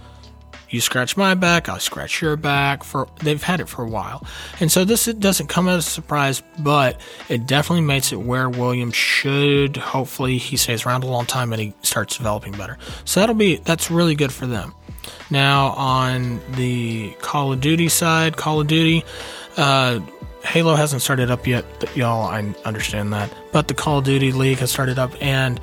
[0.70, 2.84] You scratch my back, I scratch your back.
[2.84, 4.24] For they've had it for a while,
[4.60, 8.48] and so this it doesn't come as a surprise, but it definitely makes it where
[8.48, 9.76] Williams should.
[9.76, 12.78] Hopefully, he stays around a long time and he starts developing better.
[13.04, 14.74] So that'll be that's really good for them.
[15.28, 19.04] Now on the Call of Duty side, Call of Duty,
[19.56, 20.00] uh,
[20.44, 21.64] Halo hasn't started up yet,
[21.96, 22.26] y'all.
[22.26, 25.60] I understand that, but the Call of Duty League has started up, and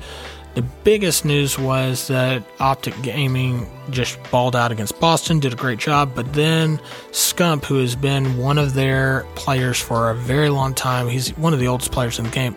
[0.58, 5.78] the biggest news was that Optic Gaming just balled out against Boston, did a great
[5.78, 6.78] job, but then
[7.12, 11.54] Scump, who has been one of their players for a very long time, he's one
[11.54, 12.56] of the oldest players in the game.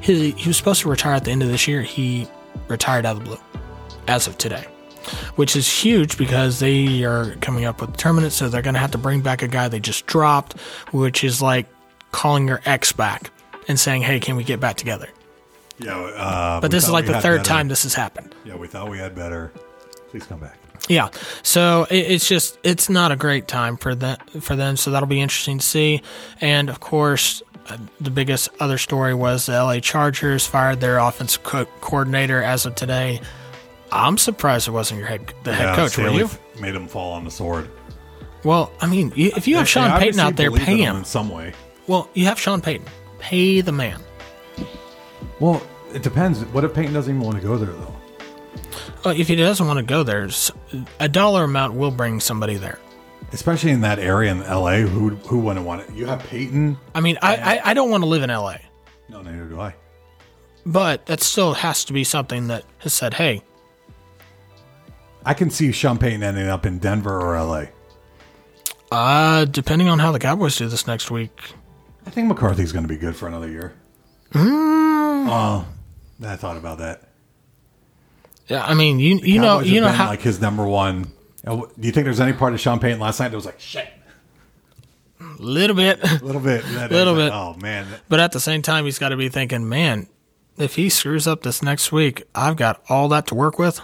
[0.00, 1.82] he was supposed to retire at the end of this year.
[1.82, 2.26] He
[2.68, 3.40] retired out of the blue
[4.08, 4.64] as of today,
[5.36, 8.92] which is huge because they are coming up with tournaments, so they're going to have
[8.92, 10.58] to bring back a guy they just dropped,
[10.90, 11.66] which is like
[12.12, 13.30] calling your ex back
[13.68, 15.10] and saying, "Hey, can we get back together?"
[15.82, 17.42] Yeah, uh, But this is like the third better.
[17.42, 18.34] time this has happened.
[18.44, 19.52] Yeah, we thought we had better.
[20.10, 20.58] Please come back.
[20.88, 21.10] Yeah,
[21.42, 24.76] so it, it's just it's not a great time for them for them.
[24.76, 26.02] So that'll be interesting to see.
[26.40, 31.42] And of course, uh, the biggest other story was the LA Chargers fired their offensive
[31.44, 33.20] co- coordinator as of today.
[33.92, 35.96] I'm surprised it wasn't your head the head Yeah, coach.
[35.98, 36.28] Were you?
[36.60, 37.70] Made him fall on the sword.
[38.42, 40.96] Well, I mean, if you have They Sean Payton out there, pay him.
[40.96, 41.52] in some way.
[41.86, 42.86] Well, you have Sean Payton.
[43.18, 44.00] Pay the man.
[45.40, 46.44] Well, it depends.
[46.46, 47.94] What if Payton doesn't even want to go there though?
[49.04, 50.28] Well, if he doesn't want to go there,
[51.00, 52.78] a dollar amount will bring somebody there.
[53.32, 54.82] Especially in that area in L.A.
[54.82, 55.94] Who who wouldn't want it?
[55.94, 56.76] You have Payton.
[56.94, 58.56] I mean, I, I, I don't want to live in LA.
[59.08, 59.74] No, neither do I.
[60.66, 63.42] But that still has to be something that has said, hey,
[65.24, 67.70] I can see Sean Payton ending up in Denver or L.A.
[68.90, 71.52] uh, depending on how the Cowboys do this next week,
[72.06, 73.74] I think McCarthy's going to be good for another year.
[74.34, 75.66] Oh,
[76.24, 77.02] I thought about that.
[78.48, 81.12] yeah, I mean, you you know you know how like his number one.
[81.46, 83.58] Uh, Do you think there's any part of Sean Payton last night that was like
[83.60, 83.88] shit?
[85.38, 86.64] little bit, A little bit.
[86.66, 87.30] Little bit.
[87.30, 87.86] Like, oh man.
[88.08, 90.06] but at the same time, he's got to be thinking, man,
[90.58, 93.80] if he screws up this next week, I've got all that to work with.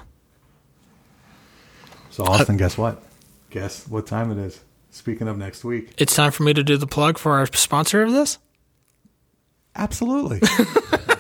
[2.11, 3.03] So Austin, guess what?
[3.51, 4.61] Guess what time it is?
[4.91, 8.03] Speaking of next week, It's time for me to do the plug for our sponsor
[8.03, 8.39] of this.
[9.77, 10.41] Absolutely.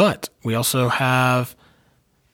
[0.00, 1.54] But we also have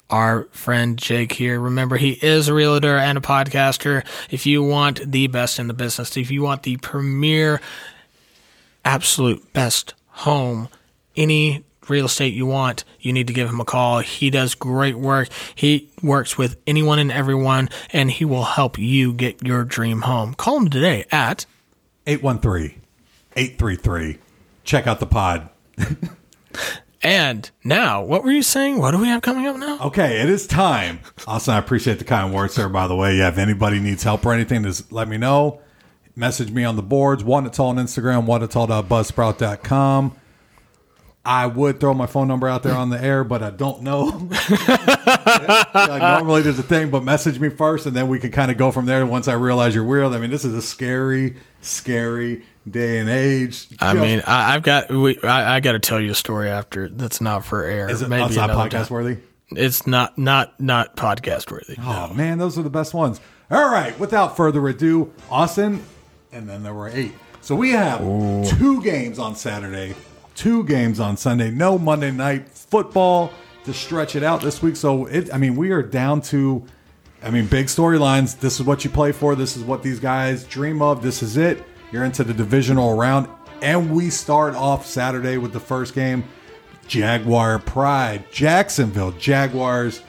[0.09, 1.59] our friend Jake here.
[1.59, 4.07] Remember, he is a realtor and a podcaster.
[4.31, 7.61] If you want the best in the business, if you want the premier,
[8.85, 10.69] absolute best home,
[11.17, 13.99] any real estate you want, you need to give him a call.
[13.99, 15.29] He does great work.
[15.57, 20.35] He works with anyone and everyone, and he will help you get your dream home.
[20.35, 21.47] Call him today at
[22.07, 24.19] 813-833.
[24.63, 25.49] Check out the pod.
[27.07, 28.79] and now, what were you saying?
[28.81, 29.79] What do we have coming up now?
[29.79, 30.99] Okay, it is time.
[31.29, 33.19] Austin, I appreciate the kind words there, by the way.
[33.19, 35.61] Yeah, if anybody needs help or anything, just let me know.
[36.17, 37.23] Message me on the boards.
[37.23, 40.17] One it's all on Instagram, one it's all buzzsprout.com.
[41.25, 44.07] I would throw my phone number out there on the air, but I don't know.
[45.75, 48.57] like normally there's a thing, but message me first, and then we can kind of
[48.57, 49.07] go from there.
[49.07, 53.69] Once I realize you're real, I mean, this is a scary, scary day and age.
[53.81, 56.49] I Just- mean, I, I've got we, I, I got to tell you a story
[56.49, 57.89] after that's not for air.
[57.91, 58.95] is it Maybe outside podcast time.
[58.95, 59.17] worthy?
[59.51, 61.77] It's not not not podcast worthy.
[61.81, 63.21] Oh man, those are the best ones.
[63.51, 65.83] All right, without further ado, Austin,
[66.33, 67.13] and then there were eight.
[67.43, 68.01] So we have
[68.59, 69.95] two games on Saturday,
[70.35, 71.53] two games on Sunday.
[71.53, 73.31] No Monday night football
[73.65, 74.75] to stretch it out this week.
[74.75, 76.65] So it, I mean, we are down to,
[77.23, 78.41] I mean, big storylines.
[78.41, 79.37] This is what you play for.
[79.37, 81.03] This is what these guys dream of.
[81.03, 81.63] This is it.
[81.93, 83.29] You're into the divisional round,
[83.63, 86.25] and we start off Saturday with the first game.
[86.89, 90.03] Jaguar Pride, Jacksonville Jaguars.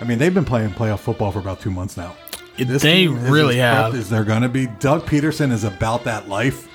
[0.00, 2.14] I mean, they've been playing playoff football for about two months now.
[2.58, 3.94] This they team is really have.
[3.94, 4.66] As they're going to be.
[4.66, 6.68] Doug Pederson is about that life.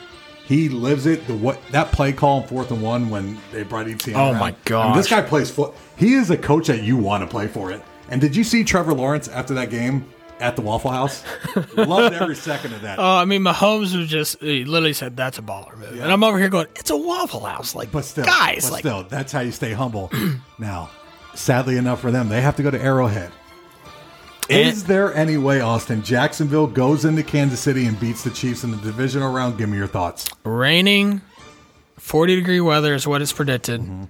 [0.46, 1.28] He lives it.
[1.28, 4.16] The what that play call in fourth and one when they brought Etienne.
[4.16, 4.40] Oh, around.
[4.40, 5.74] my I mean, this guy plays foot.
[5.98, 7.84] He is a coach that you want to play for it.
[8.10, 10.08] And did you see Trevor Lawrence after that game
[10.40, 11.24] at the Waffle House?
[11.76, 13.00] Loved every second of that.
[13.08, 16.24] Oh, I mean, Mahomes was just he literally said that's a baller move, and I'm
[16.24, 19.32] over here going, it's a Waffle House, like But still, guys, but like still, that's
[19.32, 20.12] how you stay humble.
[20.60, 20.90] now,
[21.36, 23.32] sadly enough for them, they have to go to Arrowhead.
[24.50, 28.72] Is there any way, Austin, Jacksonville goes into Kansas City and beats the Chiefs in
[28.72, 29.58] the divisional round?
[29.58, 30.30] Give me your thoughts.
[30.46, 31.22] raining,
[32.00, 33.82] 40 degree weather is what is predicted.
[33.82, 34.04] Mm-hmm.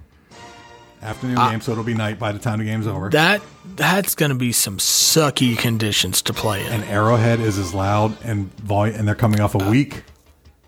[1.02, 3.08] Afternoon Uh, game, so it'll be night by the time the game's over.
[3.10, 3.40] That
[3.76, 6.72] that's going to be some sucky conditions to play in.
[6.72, 10.02] and Arrowhead is as loud and volume, and they're coming off a week.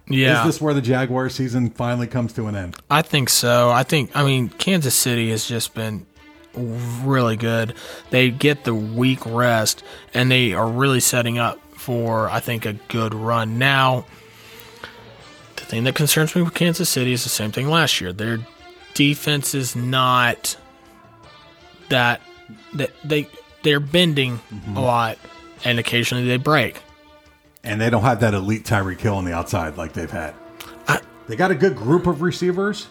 [0.08, 2.76] yeah, Is this where the Jaguar season finally comes to an end?
[2.90, 3.70] I think so.
[3.70, 6.06] I think I mean Kansas City has just been
[6.54, 7.74] really good.
[8.10, 9.82] They get the week rest
[10.14, 13.58] and they are really setting up for I think a good run.
[13.58, 14.04] Now,
[15.56, 18.12] the thing that concerns me with Kansas City is the same thing last year.
[18.12, 18.38] Their
[18.94, 20.56] defense is not
[21.88, 22.20] that
[22.74, 23.28] that they
[23.62, 24.76] they're bending mm-hmm.
[24.76, 25.18] a lot
[25.64, 26.82] and occasionally they break.
[27.62, 30.34] And they don't have that elite Tyreek Hill on the outside like they've had.
[30.88, 32.88] I, They got a good group of receivers,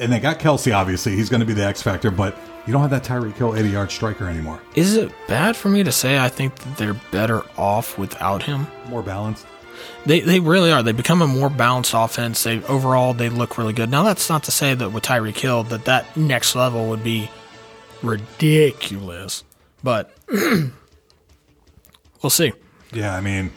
[0.00, 0.74] and they got Kelce.
[0.74, 3.54] Obviously, he's going to be the X factor, but you don't have that Tyreek Hill
[3.54, 4.60] eighty-yard striker anymore.
[4.74, 8.66] is it bad for me to say I think that they're better off without him?
[8.88, 9.46] More balanced.
[10.06, 10.82] They they really are.
[10.82, 12.42] They become a more balanced offense.
[12.42, 13.90] They overall they look really good.
[13.90, 17.30] Now that's not to say that with Tyreek Hill that that next level would be
[18.02, 19.44] ridiculous,
[19.82, 20.70] but we'll
[22.30, 22.52] see.
[22.92, 23.50] Yeah, I mean,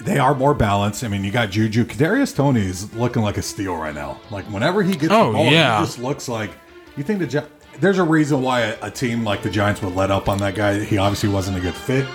[0.00, 1.04] they are more balanced.
[1.04, 1.84] I mean, you got Juju.
[1.84, 4.20] Kadarius Toney is looking like a steal right now.
[4.30, 5.78] Like whenever he gets Oh, the ball, yeah.
[5.80, 6.50] he just looks like.
[6.96, 7.46] You think the Gi-
[7.78, 10.54] there's a reason why a, a team like the Giants would let up on that
[10.54, 10.82] guy.
[10.82, 12.06] He obviously wasn't a good fit.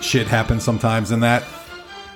[0.00, 1.44] Shit happens sometimes in that.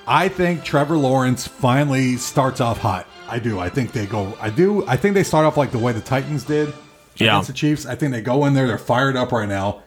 [0.06, 3.06] I think Trevor Lawrence finally starts off hot.
[3.28, 3.58] I do.
[3.58, 4.36] I think they go.
[4.40, 4.86] I do.
[4.86, 6.72] I think they start off like the way the Titans did
[7.16, 7.32] Yeah.
[7.34, 7.86] against the Chiefs.
[7.86, 8.66] I think they go in there.
[8.68, 9.82] They're fired up right now,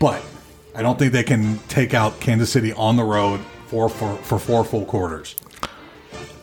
[0.00, 0.20] but
[0.74, 4.38] I don't think they can take out Kansas City on the road for for, for
[4.40, 5.36] four full quarters.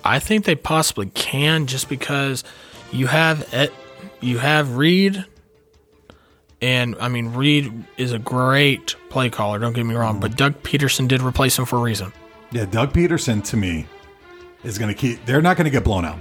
[0.05, 2.45] I think they possibly can just because
[2.93, 3.45] you have
[4.21, 5.25] you have Reid,
[6.61, 9.59] and I mean Reid is a great play caller.
[9.59, 12.13] Don't get me wrong, but Doug Pederson did replace him for a reason.
[12.51, 13.85] Yeah, Doug Pederson to me
[14.63, 15.25] is going to keep.
[15.25, 16.19] They're not going to get blown out.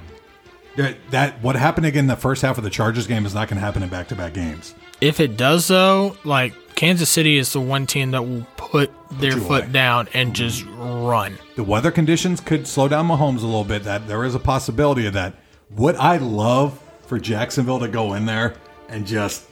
[0.76, 3.48] That, that what happened again in the first half of the Chargers game is not
[3.48, 4.74] going to happen in back to back games.
[5.00, 9.32] If it does though, like Kansas City is the one team that will put their
[9.32, 11.38] foot down and just run.
[11.54, 13.84] The weather conditions could slow down Mahomes a little bit.
[13.84, 15.36] That there is a possibility of that.
[15.70, 18.56] Would I love for Jacksonville to go in there
[18.88, 19.45] and just,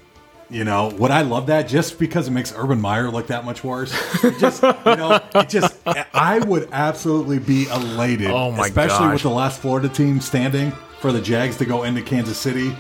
[0.55, 3.65] you know, would I love that just because it makes Urban Meyer look that much
[3.65, 3.93] worse?
[4.23, 5.77] It just, you know, it just,
[6.15, 9.13] I would absolutely be elated, Oh my especially gosh.
[9.15, 12.75] with the last Florida team standing for the Jags to go into Kansas City.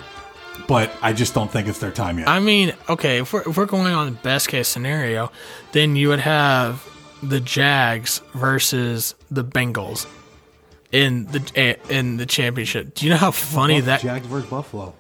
[0.69, 2.29] But I just don't think it's their time yet.
[2.29, 5.33] I mean, okay, if we're, if we're going on the best case scenario,
[5.73, 6.89] then you would have
[7.23, 10.07] the Jags versus the Bengals
[10.93, 12.95] in the in the championship.
[12.95, 14.01] Do you know how funny that?
[14.01, 14.95] Jags versus Buffalo.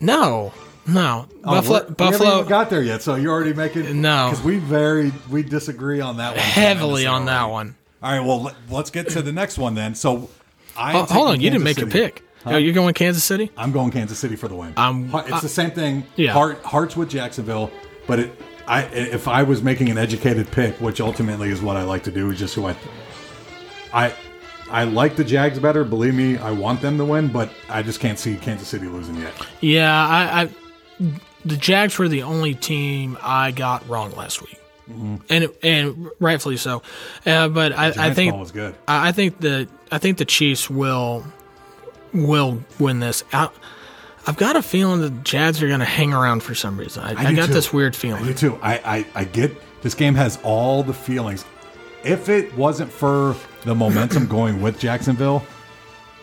[0.00, 0.52] No,
[0.92, 1.84] no, Oh, Buffalo.
[1.88, 4.28] We Buffalo haven't even got there yet, so you're already making No.
[4.30, 7.76] because we very we disagree on that one heavily on that one.
[8.02, 9.94] All right, well let, let's get to the next one then.
[9.94, 10.30] So
[10.76, 12.22] I Oh, hold on, you didn't make a pick.
[12.44, 12.56] Huh?
[12.56, 13.50] You're going Kansas City?
[13.56, 14.72] I'm going Kansas City for the win.
[14.78, 16.04] I'm- it's the same thing.
[16.16, 16.32] Yeah.
[16.32, 17.70] Heart, hearts with Jacksonville,
[18.06, 18.32] but it,
[18.66, 22.10] I if I was making an educated pick, which ultimately is what I like to
[22.10, 22.76] do, is just who I,
[23.92, 24.14] I,
[24.70, 25.84] I like the Jags better.
[25.84, 29.16] Believe me, I want them to win, but I just can't see Kansas City losing
[29.16, 29.34] yet.
[29.60, 30.48] Yeah, I, I
[31.44, 34.60] the Jags were the only team I got wrong last week,
[35.28, 36.82] and and rightfully so.
[37.24, 38.74] Uh, but I, I think was good.
[38.86, 41.24] I I think the I think the Chiefs will
[42.12, 43.24] will win this.
[43.32, 43.48] I,
[44.26, 47.02] I've got a feeling the Jags are going to hang around for some reason.
[47.02, 47.54] I, I, do got too.
[47.54, 48.24] this weird feeling.
[48.24, 48.58] do too.
[48.62, 51.44] I, I, I get this game has all the feelings.
[52.04, 53.34] If it wasn't for
[53.64, 55.42] the momentum going with Jacksonville,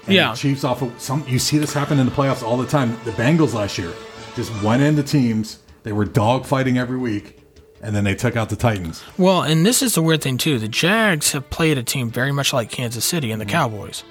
[0.05, 0.32] and Yeah.
[0.32, 2.97] the Chiefs off of some, you see this happen in the playoffs all the time.
[3.03, 3.91] The Bengals last year
[4.38, 7.39] just went into teams They were dogfighting every week,
[7.81, 9.03] and then they took out the Titans.
[9.17, 10.59] Well, and this is the weird thing too.
[10.59, 13.53] The Jags have played a team very much like Kansas City and the mm-hmm.
[13.53, 14.03] Cowboys,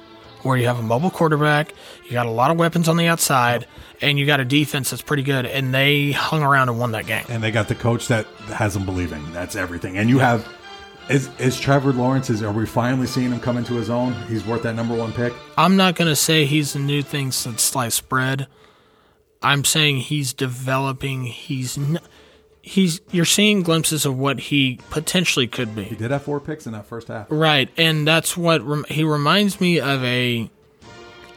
[0.42, 1.72] where you have a mobile quarterback,
[2.04, 3.66] you got a lot of weapons on the outside,
[4.00, 5.46] and you got a defense that's pretty good.
[5.46, 7.24] And they hung around and won that game.
[7.28, 9.32] And they got the coach that has them believing.
[9.32, 9.96] That's everything.
[9.96, 10.48] And you have
[11.08, 12.30] is is Trevor Lawrence?
[12.30, 14.12] Is are we finally seeing him come into his own?
[14.24, 15.32] He's worth that number one pick.
[15.56, 18.48] I'm not gonna say he's the new thing since sliced bread.
[19.46, 21.24] I'm saying he's developing.
[21.24, 21.98] He's n-
[22.62, 25.84] he's you're seeing glimpses of what he potentially could be.
[25.84, 27.26] He did have four picks in that first half.
[27.30, 30.50] Right, and that's what rem- he reminds me of a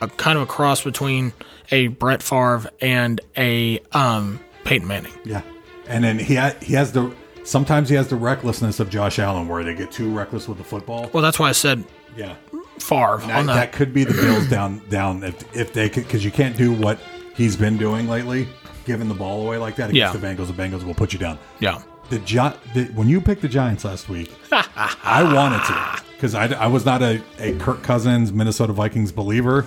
[0.01, 1.34] a kind of a cross between
[1.72, 5.12] a Brett Favre and a um, Peyton Manning.
[5.26, 5.41] Yeah,
[5.88, 9.47] and then he ha- he has the sometimes he has the recklessness of Josh Allen,
[9.47, 11.10] where they get too reckless with the football.
[11.14, 11.84] Well, that's why I said
[12.18, 12.36] Yeah,
[12.80, 13.72] Favre that, that.
[13.74, 16.97] could be the Bills down down if if they could because you can't do what
[17.39, 18.47] he's been doing lately,
[18.85, 20.19] giving the ball away like that against Yeah.
[20.19, 20.47] the Bengals.
[20.47, 21.39] The Bengals will put you down.
[21.59, 21.81] Yeah,
[22.11, 26.47] The, Gi- the when you picked the Giants last week, I wanted to because I,
[26.53, 29.65] I was not a, a Kirk Cousins Minnesota Vikings believer,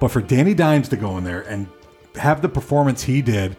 [0.00, 1.68] but for Danny Dimes to go in there and
[2.16, 3.56] have the performance he did,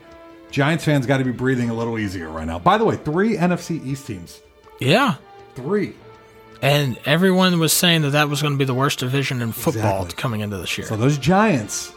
[0.52, 2.60] Giants fans got to be breathing a little easier right now.
[2.60, 4.42] By the way, three NFC East teams,
[4.80, 5.16] yeah.
[5.56, 5.94] three.
[6.62, 10.02] And everyone was saying that that was going to be the worst division in football
[10.04, 10.22] Exactly.
[10.22, 10.86] coming into this year.
[10.88, 11.94] So those Giants,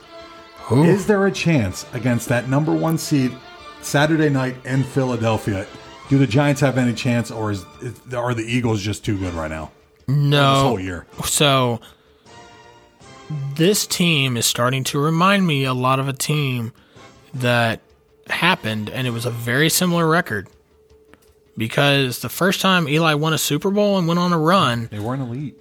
[0.72, 0.84] Ooh.
[0.84, 3.36] is there a chance against that number one seed
[3.80, 5.66] Saturday night in Philadelphia?
[6.08, 7.64] Do the Giants have any chance, or is,
[8.14, 9.70] are the Eagles just too good right now?
[10.06, 11.06] This no, whole year.
[11.24, 11.80] So
[13.54, 16.72] this team is starting to remind me a lot of a team
[17.34, 17.80] that
[18.28, 20.48] happened, and it was a very similar record.
[21.56, 24.98] Because the first time Eli won a Super Bowl and went on a run, They
[24.98, 25.54] weren't elite.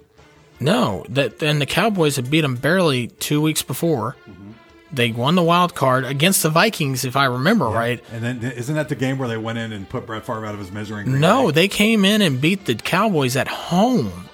[0.58, 4.16] no, that and the Cowboys had beat them barely two weeks before.
[4.28, 4.51] Mm-hmm.
[4.92, 8.02] They won the wild card against the Vikings, if I remember right.
[8.12, 10.52] And then isn't that the game where they went in and put Brett Favre out
[10.52, 11.04] of his misery?
[11.04, 11.52] No, Bay?
[11.52, 14.28] they came in and beat the Cowboys at home.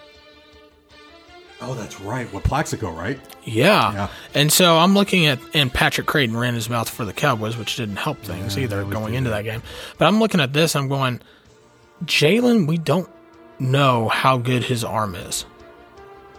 [1.61, 2.33] Oh, that's right.
[2.33, 3.19] With Plaxico, right?
[3.45, 3.93] Yeah.
[3.93, 4.09] Yeah.
[4.35, 7.77] And so I'm looking at, and Patrick Crayton ran his mouth for the Cowboys, which
[7.77, 9.63] didn't help things either going into that game.
[9.97, 11.21] But I'm looking at this, I'm going,
[12.05, 13.09] Jalen, we don't
[13.59, 15.45] know how good his arm is.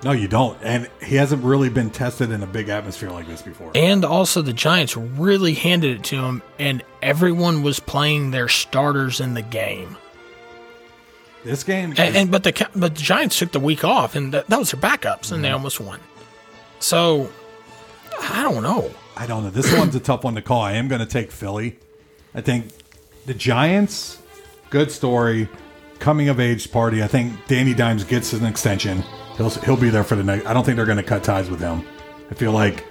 [0.01, 0.57] No, you don't.
[0.63, 3.71] And he hasn't really been tested in a big atmosphere like this before.
[3.75, 9.19] And also, the Giants really handed it to him, and everyone was playing their starters
[9.19, 9.97] in the game.
[11.43, 14.47] This game, And, and but the but the Giants took the week off, and that,
[14.47, 15.55] that was their backups, and they mm-hmm.
[15.55, 15.99] almost won.
[16.79, 17.29] So
[18.21, 18.91] I don't know.
[19.15, 19.49] I don't know.
[19.49, 20.61] This one's a tough one to call.
[20.61, 21.77] I am going to take Philly.
[22.33, 22.71] I think
[23.25, 24.21] the Giants,
[24.69, 25.49] good story,
[25.99, 27.03] coming of age party.
[27.03, 29.03] I think Danny Dimes gets an extension.
[29.39, 30.45] He'll he'll be there for the next.
[30.45, 31.81] I don't think they're going to cut ties with him.
[32.29, 32.85] I feel like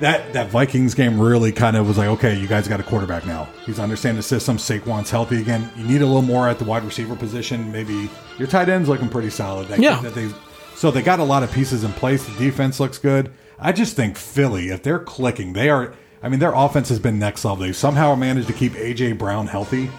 [0.00, 3.26] that that Vikings game really kind of was like, okay, you guys got a quarterback
[3.26, 3.48] now.
[3.66, 4.56] He's understanding the system.
[4.58, 5.68] Saquon's healthy again.
[5.76, 7.72] You need a little more at the wide receiver position.
[7.72, 9.66] Maybe your tight end's looking pretty solid.
[9.68, 10.00] That, Yeah.
[10.02, 10.28] that they,
[10.76, 12.24] so they got a lot of pieces in place.
[12.24, 13.32] The defense looks good.
[13.58, 15.94] I just think Philly, if they're clicking, they are.
[16.22, 17.64] I mean, their offense has been next level.
[17.64, 19.90] They somehow managed to keep AJ Brown healthy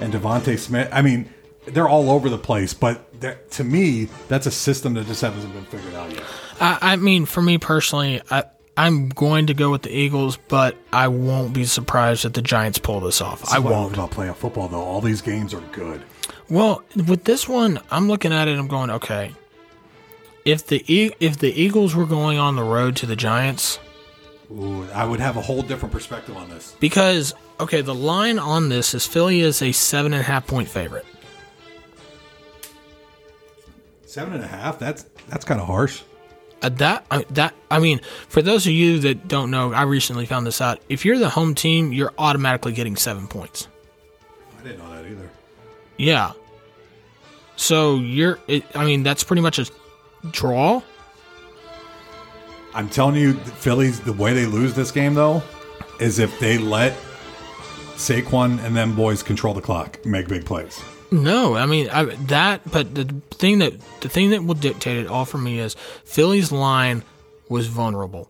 [0.00, 0.88] and DeVonta Smith.
[0.92, 1.28] I mean,
[1.66, 2.74] they're all over the place.
[2.74, 6.22] But that- to me, that's a system that just hasn't been figured out yet.
[6.60, 8.44] I, I mean, for me personally, I,
[8.76, 12.78] I'm going to go with the Eagles, but I won't be surprised if the Giants
[12.78, 13.38] pull this off.
[13.42, 13.94] I That's I won't.
[13.94, 14.80] about playoff football, though.
[14.82, 16.02] All these games are good.
[16.48, 18.58] Well, with this one, I'm looking at it.
[18.58, 19.32] I'm going, okay.
[20.44, 23.80] If the E- if the Eagles were going on the road to the Giants,
[24.52, 26.76] Ooh, I would have a whole different perspective on this.
[26.78, 30.68] because okay, the line on this is Philly is a seven and a half point
[30.68, 31.04] favorite.
[34.16, 34.78] Seven and a half.
[34.78, 36.00] That's that's kind of harsh.
[36.62, 40.24] Uh, that uh, that I mean, for those of you that don't know, I recently
[40.24, 40.80] found this out.
[40.88, 43.68] If you're the home team, you're automatically getting seven points.
[44.58, 45.30] I didn't know that either.
[45.98, 46.32] Yeah.
[47.56, 49.66] So you're, it, I mean, that's pretty much a
[50.30, 50.80] draw.
[52.72, 54.00] I'm telling you, the Phillies.
[54.00, 55.42] The way they lose this game, though,
[56.00, 56.96] is if they let
[57.96, 60.82] Saquon and them boys control the clock, make big plays.
[61.10, 62.70] No, I mean I, that.
[62.70, 66.50] But the thing that the thing that will dictate it all for me is Philly's
[66.50, 67.04] line
[67.48, 68.28] was vulnerable,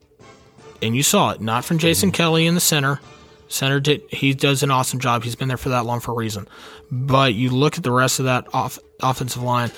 [0.83, 2.23] and you saw it not from Jason mm-hmm.
[2.23, 3.01] Kelce in the center.
[3.49, 5.23] Center did he does an awesome job.
[5.23, 6.49] He's been there for that long for a reason.
[6.91, 9.71] But you look at the rest of that off, offensive line,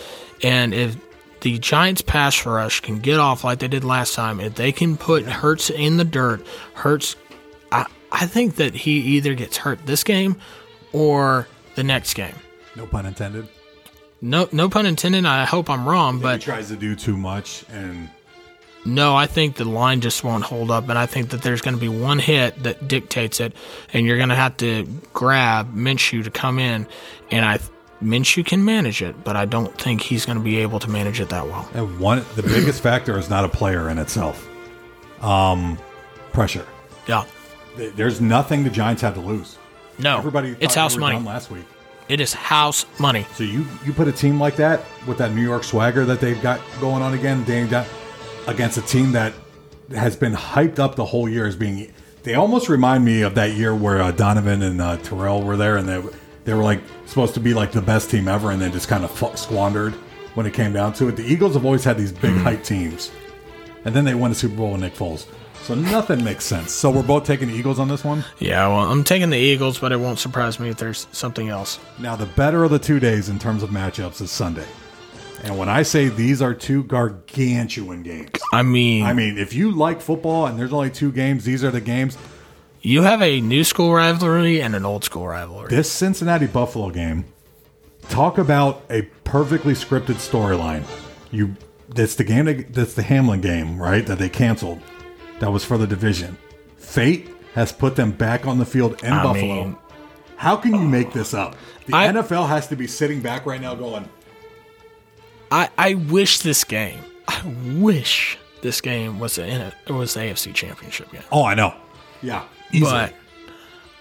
[0.43, 0.97] and if
[1.41, 4.97] the Giants pass rush can get off like they did last time, if they can
[4.97, 6.45] put Hurts in the dirt,
[6.75, 7.15] Hurts,
[7.71, 10.37] I I think that he either gets hurt this game
[10.93, 11.47] or
[11.77, 12.35] the next game.
[12.79, 13.49] No pun intended.
[14.23, 15.27] No, no pun intended.
[15.27, 18.09] I hope I'm wrong, but He tries to do too much, and
[18.85, 21.75] No, I think the line just won't hold up, and I think that there's going
[21.75, 23.53] to be one hit that dictates it,
[23.93, 26.87] and you're going to have to grab Minshew to come in,
[27.33, 27.59] and I
[28.01, 31.21] Minshew can manage it, but I don't think he's going to be able to manage
[31.21, 31.69] it that well.
[31.75, 34.49] And one, the biggest factor is not a player in itself.
[35.21, 35.77] Um,
[36.33, 36.65] pressure.
[37.09, 37.25] Yeah,
[37.77, 39.59] There's nothing the Giants have to lose.
[39.99, 41.19] no, Everybody, it's house money.
[41.19, 41.65] last week.
[42.09, 43.27] It is house money.
[43.35, 46.41] So you you put a team like that with that New York swagger that they've
[46.41, 47.87] got going on again, Danny, Di-
[48.47, 49.35] against a team that
[49.91, 51.93] has been hyped up the whole year as being.
[52.23, 55.77] They almost remind me of that year where uh, Donovan and uh, Terrell were there,
[55.77, 56.03] and they
[56.45, 59.05] they were like supposed to be like the best team ever, and then just kind
[59.05, 59.95] of squandered
[60.35, 61.17] when it came down to it.
[61.17, 63.11] The Eagles have always had these big hype teams,
[63.85, 65.27] and then they won a Super Bowl with Nick Foles.
[65.69, 66.73] So nothing makes sense.
[66.73, 68.25] So we're both taking the Eagles on this one.
[68.39, 71.79] Yeah, well, I'm taking the Eagles, but it won't surprise me if there's something else.
[71.99, 74.65] Now, the better of the two days in terms of matchups is Sunday.
[75.45, 79.71] And when I say these are two gargantuan games, I mean, I mean, if you
[79.71, 82.17] like football and there's only two games, these are the games.
[82.81, 85.69] you have a new school rivalry and an old school rivalry.
[85.69, 87.27] This Cincinnati Buffalo game,
[88.09, 90.85] talk about a perfectly scripted storyline.
[91.31, 91.57] You,
[91.91, 94.07] that's the game, that, that's the Hamlin game, right?
[94.07, 94.81] That they canceled.
[95.41, 96.37] That was for the division.
[96.77, 99.65] Fate has put them back on the field in I Buffalo.
[99.65, 99.77] mean-
[100.37, 101.57] How can you make this up?
[101.87, 104.09] The I- NFL has to be sitting back right now going,
[105.51, 107.43] I, I wish this game, I
[107.77, 109.75] wish this game was in it.
[109.87, 111.23] It was the AFC Championship game.
[111.33, 111.75] Oh, I know.
[112.23, 112.45] Yeah.
[112.73, 112.91] Easily.
[112.91, 113.15] But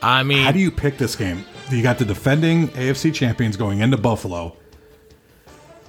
[0.01, 1.45] I mean, How do you pick this game?
[1.71, 4.55] You got the defending AFC champions going into Buffalo.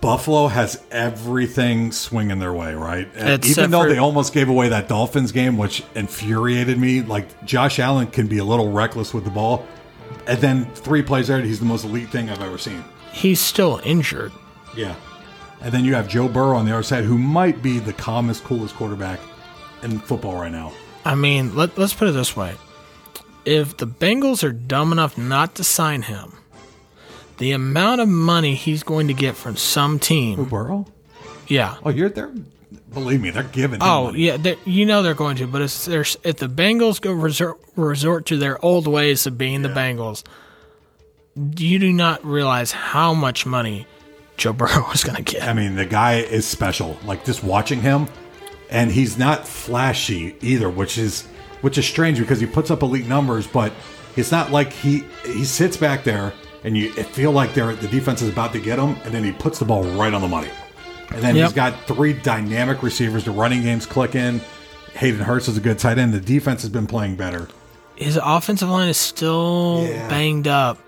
[0.01, 3.09] Buffalo has everything swinging their way, right?
[3.15, 7.03] Except Even though they almost gave away that Dolphins game, which infuriated me.
[7.03, 9.67] Like Josh Allen can be a little reckless with the ball,
[10.27, 12.85] and then three plays there, he's the most elite thing I've ever seen.
[13.13, 14.31] he's still injured.
[14.77, 14.95] Yeah.
[15.61, 18.45] And then you have Joe Burrow on the other side, who might be the calmest,
[18.45, 19.19] coolest quarterback
[19.83, 20.73] in football right now.
[21.05, 22.55] I mean, let, let's put it this way.
[23.45, 26.35] If the Bengals are dumb enough not to sign him,
[27.39, 30.87] the amount of money he's going to get from some team, Burrow?
[31.47, 31.77] yeah.
[31.85, 32.33] Oh, you're there.
[32.93, 33.81] Believe me, they're giving.
[33.81, 34.21] him Oh money.
[34.27, 35.47] yeah, they- you know they're going to.
[35.47, 39.63] But if there's if the Bengals go resort resort to their old ways of being
[39.63, 40.25] the Bengals,
[41.57, 43.87] you do not realize how much money
[44.37, 45.43] Joe Burrow is going to get.
[45.45, 46.97] I mean, the guy is special.
[47.05, 48.09] Like just watching him,
[48.71, 51.27] and he's not flashy either, which is
[51.61, 53.73] which is strange because he puts up elite numbers, but
[54.17, 56.33] it's not like he he sits back there
[56.69, 59.33] and you feel like they're the defense is about to get him, and then he
[59.33, 60.51] puts the ball right on the money,
[61.11, 61.45] and then Yep.
[61.47, 63.25] he's got three dynamic receivers.
[63.25, 64.41] The running game's clicking.
[64.95, 66.13] Hayden Hurst is a good tight end.
[66.13, 67.49] The defense has been playing better.
[67.97, 70.09] His offensive line is still Yeah.
[70.09, 70.79] banged up,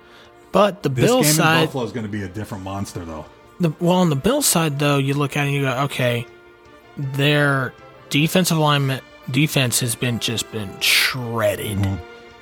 [0.52, 3.04] but the This Bills game in side, Buffalo is going to be a different monster,
[3.04, 3.24] though.
[3.60, 6.26] the, well, on the Bills side though, you look at it and you go, okay,
[6.96, 7.72] their
[8.10, 11.94] defensive alignment defense has been just been shredded, Mm-hmm.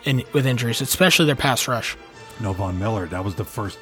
[0.04, 1.96] in, with injuries, especially their pass rush.
[2.40, 3.06] No Von Miller.
[3.06, 3.78] That was the first.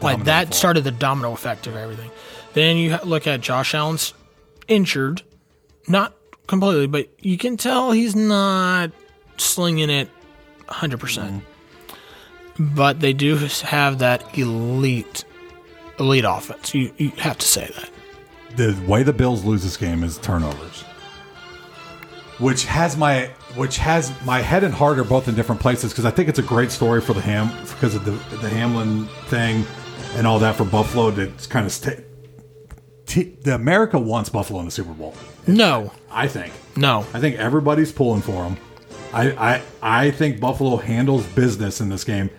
[0.00, 0.54] like that fall.
[0.54, 2.10] started the domino effect of everything.
[2.52, 4.14] Then you look at Josh Allen's
[4.68, 5.22] injured,
[5.88, 6.14] not
[6.46, 8.90] completely, but you can tell he's not
[9.38, 10.08] slinging it
[10.66, 10.98] 100%.
[10.98, 12.74] percent mm-hmm.
[12.74, 15.24] But they do have that elite
[15.98, 16.74] elite offense.
[16.74, 17.90] You you have to say that.
[18.56, 20.82] the way the Bills lose this game is turnovers,
[22.38, 26.04] which has my which has my head and heart are both in different places because
[26.04, 29.64] I think it's a great story for the Ham because of the the Hamlin thing
[30.14, 32.04] and all that for Buffalo to kind of stay.
[33.06, 35.14] T- the America wants Buffalo in the Super Bowl.
[35.46, 35.92] No.
[36.10, 36.52] I think.
[36.76, 37.00] No.
[37.12, 38.56] I think everybody's pulling for them.
[39.12, 42.30] I, I I think Buffalo handles business in this game.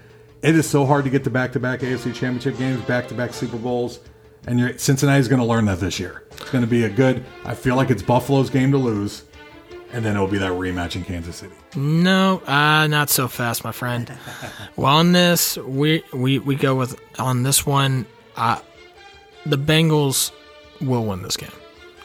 [0.42, 4.00] It is so hard to get to back-to-back AFC Championship games, back-to-back Super Bowls,
[4.46, 6.24] and Cincinnati's going to learn that this year.
[6.32, 7.24] It's going to be a good.
[7.46, 9.24] I feel like it's Buffalo's game to lose,
[9.94, 11.54] and then it'll be that rematch in Kansas City.
[11.76, 14.12] No, uh, not so fast, my friend.
[14.76, 18.60] well, on this, we, we, we go with on this one, uh,
[19.46, 20.32] the Bengals
[20.82, 21.52] will win this game.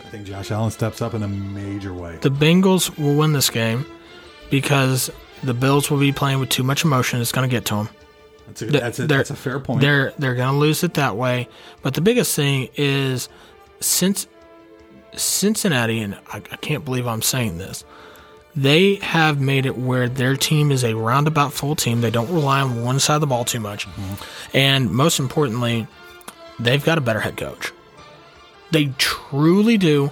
[0.00, 2.18] I think Josh Allen steps up in a major way.
[2.20, 3.86] The Bengals will win this game
[4.50, 5.10] because
[5.42, 7.20] the Bills will be playing with too much emotion.
[7.20, 7.88] It's going to get to them.
[8.46, 9.82] That's a, that's a, that's a fair point.
[9.82, 11.48] They're they're going to lose it that way.
[11.82, 13.28] But the biggest thing is
[13.80, 14.26] since
[15.16, 17.84] Cincinnati, and I, I can't believe I'm saying this,
[18.56, 22.00] they have made it where their team is a roundabout full team.
[22.00, 24.56] They don't rely on one side of the ball too much, mm-hmm.
[24.56, 25.86] and most importantly,
[26.58, 27.72] they've got a better head coach.
[28.70, 30.10] They truly do.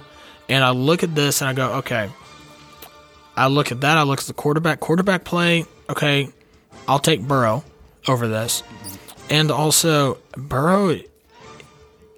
[0.49, 2.09] And I look at this and I go, okay.
[3.35, 3.97] I look at that.
[3.97, 4.79] I look at the quarterback.
[4.79, 5.65] Quarterback play.
[5.89, 6.29] Okay,
[6.87, 7.63] I'll take Burrow
[8.07, 8.61] over this.
[8.61, 8.95] Mm-hmm.
[9.29, 10.99] And also, Burrow,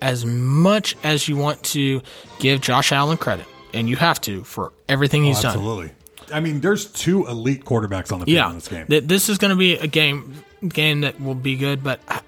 [0.02, 2.02] as much as you want to
[2.39, 5.52] give Josh Allen credit, and you have to for everything he's done.
[5.52, 5.91] Absolutely.
[6.34, 8.86] I mean, there's two elite quarterbacks on the field Yeah, in this game.
[8.88, 10.36] Th- this is going to be a game
[10.68, 12.22] game that will be good, but I,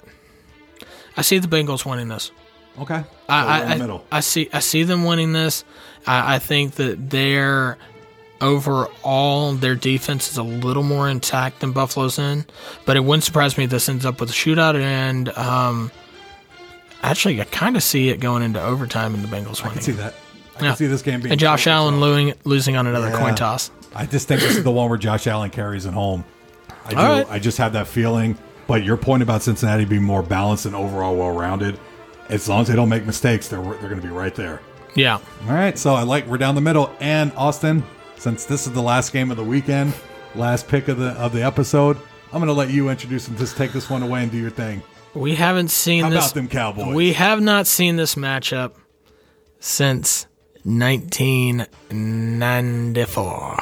[1.18, 2.32] I see the Bengals winning this.
[2.80, 3.04] okay.
[3.30, 3.96] I, So I.
[3.96, 5.64] I, I see I see them winning this.
[6.08, 7.78] I, I think that their
[8.42, 12.46] overall their defense is a little more intact than Buffalo's in,
[12.86, 14.76] but it wouldn't surprise me if this ends up with a shootout.
[14.82, 15.92] And um,
[17.04, 19.92] actually, I kind of see it going into overtime and the Bengals I can see
[19.94, 20.14] that.
[20.60, 20.74] I Yeah.
[20.76, 23.18] see this game being And Josh Allen losing losing on another Yeah.
[23.20, 23.72] coin toss.
[23.96, 26.24] I just think this is the one where Josh Allen carries it home.
[26.86, 26.96] I do.
[26.98, 27.28] Right.
[27.30, 28.38] I just have that feeling.
[28.68, 31.78] But your point about Cincinnati being more balanced and overall well rounded,
[32.30, 34.62] as long as they don't make mistakes, they're they're going to be right there.
[34.96, 35.16] Yeah.
[35.48, 36.92] All right, so I like we're down the middle.
[37.00, 37.84] And Austin,
[38.18, 39.94] since this is the last game of the weekend,
[40.36, 41.98] last pick of the of the episode,
[42.32, 44.50] I'm going to let you introduce and just take this one away and do your
[44.52, 44.82] thing.
[45.14, 46.26] We haven't seen How this.
[46.26, 46.96] about them Cowboys?
[46.96, 48.74] We have not seen this matchup
[49.60, 50.26] since
[50.64, 53.58] 1994.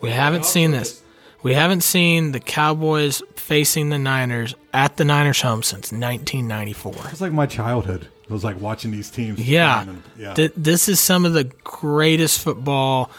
[0.00, 1.02] We haven't seen this.
[1.42, 6.94] We haven't seen the Cowboys facing the Niners at the Niners home since 1994.
[7.10, 8.08] It's like my childhood.
[8.24, 9.40] It was like watching these teams.
[9.40, 9.82] Yeah.
[9.82, 10.34] and- yeah.
[10.34, 13.10] Th- this is some of the greatest football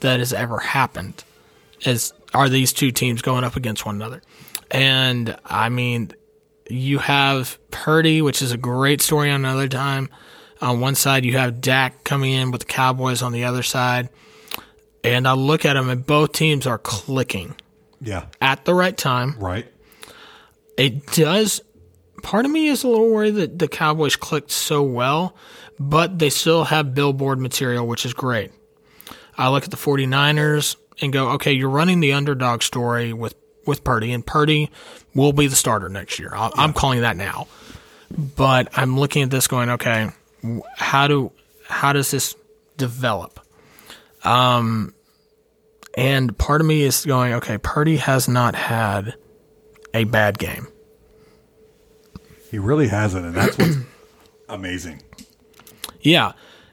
[0.00, 1.24] that has ever happened.
[1.84, 4.22] Is are these two teams going up against one another?
[4.72, 6.12] And I mean,
[6.68, 10.08] you have Purdy, which is a great story on another time.
[10.60, 14.08] On one side, you have Dak coming in with the Cowboys on the other side.
[15.04, 17.54] And I look at them, and both teams are clicking
[18.00, 18.26] yeah.
[18.40, 19.36] at the right time.
[19.38, 19.66] Right.
[20.78, 21.60] It does.
[22.22, 25.36] Part of me is a little worried that the Cowboys clicked so well,
[25.78, 28.52] but they still have billboard material, which is great.
[29.36, 33.34] I look at the 49ers and go, okay, you're running the underdog story with,
[33.66, 34.70] with Purdy, and Purdy
[35.14, 36.32] will be the starter next year.
[36.34, 37.46] i I'm calling that now.
[38.36, 40.10] But I'm looking at this going, okay,
[40.76, 41.32] how do
[41.66, 42.36] how does this
[42.76, 43.40] develop?
[44.24, 44.94] Um,
[45.96, 49.14] and part of me is going, okay, Purdy has not had
[49.94, 50.68] a bad game.
[52.50, 53.76] He really hasn't, and that's what's
[54.48, 55.02] amazing.
[56.00, 56.32] Yeah.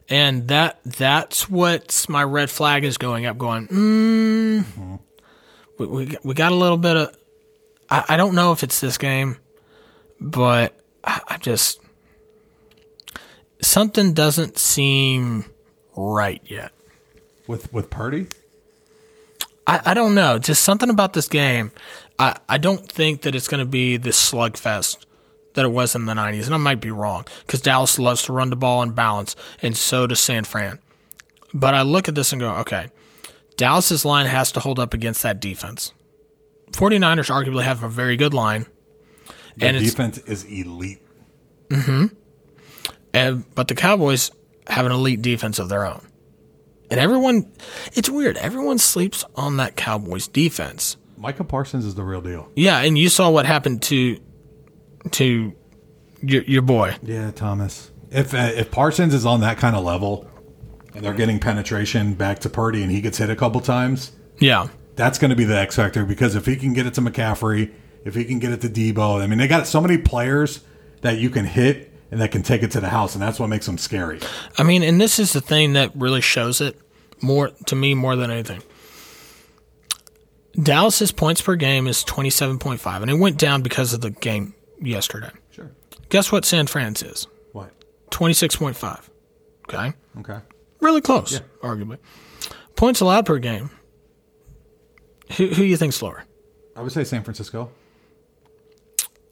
[0.10, 5.00] And that that's what's my red flag is going up, going, mm,
[5.80, 7.18] we, we, we got a little bit of,
[7.90, 9.38] I, I don't know if it's this game,
[10.20, 11.80] but I, I just,
[13.62, 15.46] something doesn't seem
[15.96, 16.72] right yet.
[17.48, 18.28] With with Purdy,
[19.66, 20.38] I, I don't know.
[20.38, 21.72] Just something about this game.
[22.20, 24.98] I, I don't think that it's going to be this slugfest
[25.54, 26.46] that it was in the 90s.
[26.46, 29.76] And I might be wrong because Dallas loves to run the ball and balance, and
[29.76, 30.80] so does San Fran.
[31.54, 32.90] But I look at this and go, okay,
[33.60, 35.94] Dallas's line has to hold up against that defense.
[36.72, 38.66] 49ers arguably have a very good line.
[39.58, 41.02] the And defense is elite.
[41.68, 42.06] Mm-hmm.
[43.14, 44.32] And, but the Cowboys
[44.68, 46.08] have an elite defense of their own.
[46.90, 47.52] And everyone,
[47.92, 48.38] it's weird.
[48.38, 50.96] Everyone sleeps on that Cowboys defense.
[51.18, 52.50] Micah Parsons is the real deal.
[52.56, 54.22] Yeah, and you saw what happened to
[55.12, 55.54] to
[56.22, 56.96] your, your boy.
[57.04, 57.92] Yeah, Thomas.
[58.10, 60.26] If uh, if Parsons is on that kind of level,
[60.94, 64.68] and they're getting penetration back to Purdy, and he gets hit a couple times, Yeah,
[64.96, 66.06] that's going to be the X factor.
[66.06, 67.72] Because if he can get it to McCaffrey,
[68.06, 70.62] if he can get it to Deebo, I mean, they got so many players
[71.02, 73.48] that you can hit and that can take it to the house, and that's what
[73.48, 74.20] makes them scary.
[74.58, 76.80] I mean, and this is the thing that really shows it
[77.22, 78.62] more to me more than anything.
[80.62, 84.02] Dallas's points per game is twenty seven point five, and it went down because of
[84.02, 85.30] the game yesterday.
[85.52, 85.72] Sure.
[86.10, 87.28] Guess what San Fran's is?
[87.54, 87.72] What?
[88.10, 89.10] Twenty six point five.
[89.70, 90.40] Okay, Okay.
[90.80, 91.98] Really close, arguably.
[92.76, 93.70] Points allowed per game.
[95.38, 96.24] Who who you think's lower?
[96.76, 97.72] I would say San Francisco.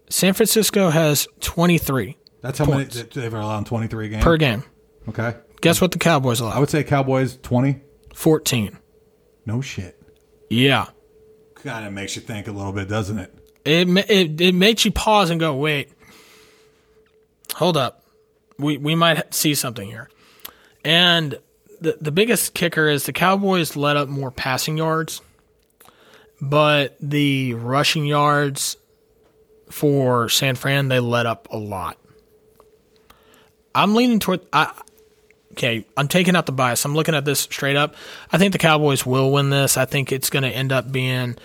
[0.10, 2.96] San Francisco has twenty three That's how Points.
[2.96, 4.24] many they've allowed twenty three games.
[4.24, 4.64] per game.
[5.10, 5.36] Okay.
[5.62, 6.52] Guess what the Cowboys allow?
[6.52, 7.82] I would say Cowboys twenty.
[8.14, 8.78] Fourteen.
[9.46, 10.02] No shit.
[10.50, 10.88] Yeah.
[11.56, 13.34] Kind of makes you think a little bit, doesn't it?
[13.66, 15.92] It, it it makes you pause and go, wait,
[17.56, 18.04] hold up,
[18.60, 20.10] we we might see something here.
[20.88, 21.38] And
[21.82, 25.20] the the biggest kicker is the Cowboys let up more passing yards,
[26.40, 28.78] but the rushing yards
[29.70, 31.98] for San Fran they let up a lot.
[33.76, 34.72] I'm leaning toward I.
[35.52, 36.86] Okay, I'm taking out the bias.
[36.86, 37.96] I'm looking at this straight up.
[38.32, 39.76] I think the Cowboys will win this.
[39.76, 41.36] I think it's going to end up being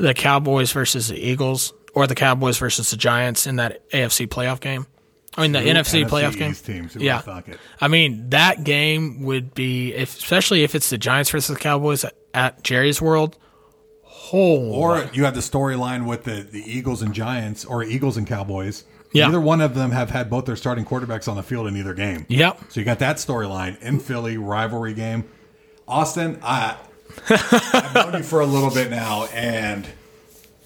[0.00, 4.58] the Cowboys versus the Eagles or the Cowboys versus the Giants in that AFC playoff
[4.58, 4.86] game.
[5.36, 6.50] I mean, the NFC, playoff game.
[6.50, 6.94] East teams.
[6.94, 7.16] Who Yeah.
[7.16, 7.60] would've thunk it?
[7.80, 12.04] I mean, that game would be, if, especially if it's the Giants versus the Cowboys
[12.04, 13.36] at, at Jerry's World.
[14.02, 18.26] Whole Or you have the storyline with the, the Eagles and Giants, or Eagles and
[18.26, 19.26] Cowboys, Yeah.
[19.26, 21.94] Neither one of them have had both their starting quarterbacks on the field in either
[21.94, 22.26] game.
[22.28, 22.60] Yep.
[22.68, 25.24] So you got that storyline in Philly rivalry game.
[25.88, 26.76] Austin, I
[27.28, 29.84] I've known you for a little bit now, and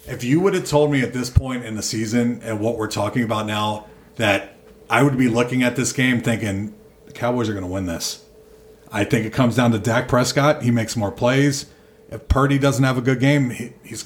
[0.07, 2.91] if you would have told me at this point in the season and what we're
[2.91, 3.87] talking about now
[4.17, 4.54] that
[4.91, 6.75] I would be looking at this game thinking
[7.07, 8.25] the Cowboys are going to win this.
[8.93, 10.63] I think it comes down to Dak Prescott.
[10.63, 11.67] He makes more plays.
[12.11, 14.05] If Purdy doesn't have a good game, he, he's.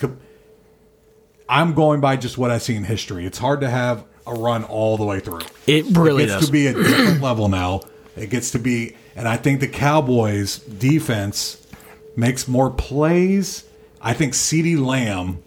[1.48, 3.26] I'm going by just what I see in history.
[3.26, 6.46] It's hard to have a run all the way through It really it gets does.
[6.46, 7.80] to be a different level now.
[8.16, 11.66] It gets to be, and I think the Cowboys defense
[12.16, 13.64] makes more plays.
[14.00, 15.42] I think CeeDee Lamb,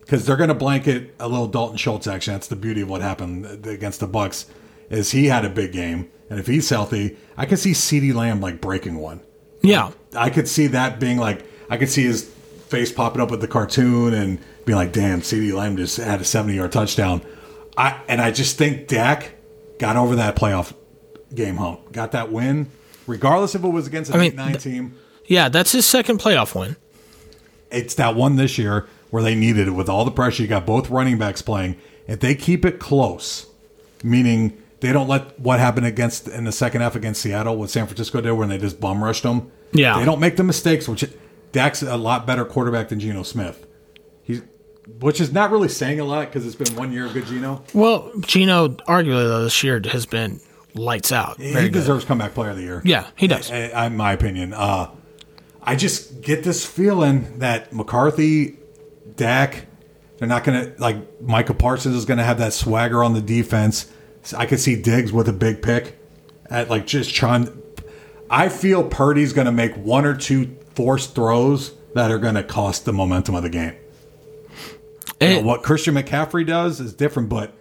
[0.00, 2.32] because they're going to blanket a little Dalton Schultz action.
[2.34, 4.46] That's the beauty of what happened against the Bucks.
[4.90, 8.40] Is he had a big game, and if he's healthy, I could see CeeDee Lamb
[8.40, 9.20] like breaking one.
[9.62, 9.90] yeah.
[10.14, 12.24] I could see that being like I could see his
[12.68, 16.24] face popping up with the cartoon and being like, "Damn, CeeDee Lamb just had a
[16.24, 17.22] seventy-yard touchdown."
[17.78, 19.32] I and I just think Dak
[19.78, 20.74] got over that playoff
[21.34, 22.68] game hump, got that win,
[23.06, 24.94] regardless if it was against an I mean, eight nine team.
[25.24, 26.76] Yeah, that's his second playoff win.
[27.70, 30.42] It's that one this year where they needed it with all the pressure.
[30.42, 31.76] You got both running backs playing.
[32.06, 33.46] If they keep it close,
[34.04, 37.86] meaning they don't let what happened against in the second half against Seattle, what San
[37.86, 39.50] Francisco did when they just bum rushed them.
[39.70, 39.96] Yeah.
[39.98, 40.88] they don't make the mistakes.
[40.88, 41.04] Which
[41.52, 43.64] Dak's a lot better quarterback than Geno Smith.
[44.24, 44.42] He's
[44.98, 47.62] which is not really saying a lot because it's been one year of good Geno.
[47.72, 50.40] Well, Geno, arguably though, this year has been
[50.74, 51.40] lights out.
[51.40, 51.72] He good.
[51.72, 52.82] deserves comeback player of the year.
[52.84, 53.50] Yeah, he does.
[53.50, 54.52] In my opinion.
[54.52, 54.90] Uh,
[55.62, 58.56] I just get this feeling that McCarthy,
[59.14, 59.66] Dak,
[60.18, 63.20] they're not going to like Michael Parsons is going to have that swagger on the
[63.22, 63.88] defense.
[64.36, 65.98] I could see Diggs with a big pick
[66.50, 67.48] at like just trying.
[68.30, 72.42] I feel Purdy's going to make one or two forced throws that are going to
[72.42, 73.74] cost the momentum of the game.
[75.20, 77.54] You know, what Christian McCaffrey does is different, but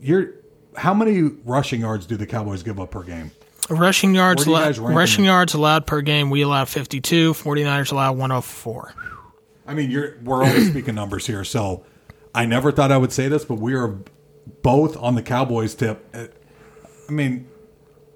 [0.00, 0.32] you're
[0.76, 3.30] how many rushing yards do the Cowboys give up per game?
[3.68, 6.30] rushing yards, Where do you allo- guys rank rushing yards allowed per game.
[6.30, 7.32] We allow 52.
[7.34, 8.94] 49ers allowed 104.
[9.66, 11.84] I mean, you're we're only speaking numbers here, so
[12.34, 13.96] I never thought I would say this, but we are
[14.62, 16.04] both on the Cowboys tip.
[16.14, 17.48] I mean,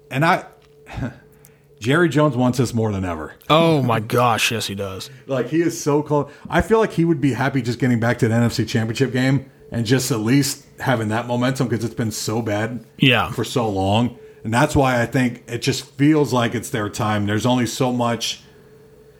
[0.09, 0.45] and I,
[1.79, 3.33] Jerry Jones wants us more than ever.
[3.49, 5.09] Oh my gosh, yes he does.
[5.27, 6.31] Like he is so close.
[6.49, 9.49] I feel like he would be happy just getting back to the NFC Championship game
[9.71, 13.31] and just at least having that momentum because it's been so bad Yeah.
[13.31, 14.17] for so long.
[14.43, 17.25] And that's why I think it just feels like it's their time.
[17.27, 18.41] There's only so much.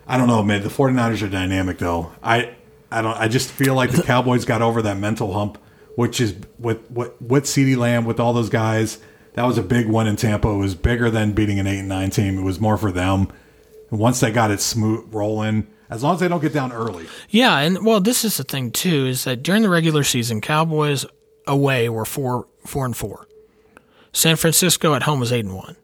[0.07, 0.64] I don't know, man.
[0.64, 2.12] The 49ers are dynamic, though.
[2.24, 2.55] I,
[2.91, 3.16] I don't.
[3.16, 5.59] I just feel like the Cowboys got over that mental hump,
[5.95, 8.99] which is with what with CeeDee Lamb, with all those guys.
[9.33, 10.49] That was a big one in Tampa.
[10.49, 12.37] It was bigger than beating an eight and nine team.
[12.37, 13.29] It was more for them.
[13.89, 17.07] And once they got it smooth rolling, as long as they don't get down early,
[17.29, 21.05] Yeah, and well, this is the thing too is that during the regular season, Cowboys
[21.47, 23.27] away were four four and four.
[24.13, 25.77] San Francisco at home was eight and one.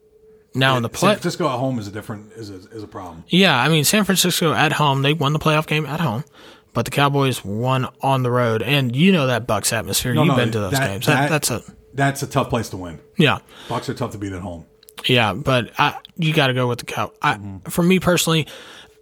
[0.54, 2.88] Now in the play, San Francisco at home is a different is a, is a
[2.88, 3.24] problem.
[3.28, 6.24] yeah, I mean San Francisco at home they won the playoff game at home,
[6.78, 10.14] but the Cowboys won on the road, and you know that Bucks atmosphere.
[10.14, 11.06] No, You've no, been to those that- games.
[11.08, 11.64] that- That, that's a
[11.96, 13.00] That's a tough place to win.
[13.18, 13.40] yeah.
[13.68, 14.66] Bucks are tough to beat at home.
[15.08, 17.12] Yeah, but I, you got to go with the cow.
[17.22, 17.70] I, Mm-hmm.
[17.70, 18.46] For me personally,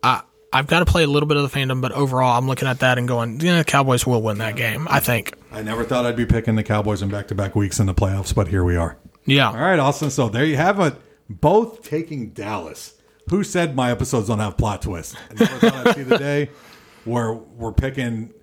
[0.02, 0.22] I
[0.54, 2.80] I've got to play a little bit of the fandom, but overall, I'm looking at
[2.80, 4.88] that and going, yeah, Cowboys will win that game.
[4.90, 5.34] I think.
[5.52, 7.94] I never thought I'd be picking the Cowboys in back to back weeks in the
[7.94, 8.98] playoffs, but here we are.
[9.26, 9.50] Yeah.
[9.50, 10.10] All right, Austin.
[10.10, 10.96] So there you have it.
[11.30, 12.94] Both taking Dallas.
[13.30, 15.16] Who said my episodes don't have plot twists?
[15.32, 16.50] I never thought I'd see the day
[17.06, 18.34] where we're picking.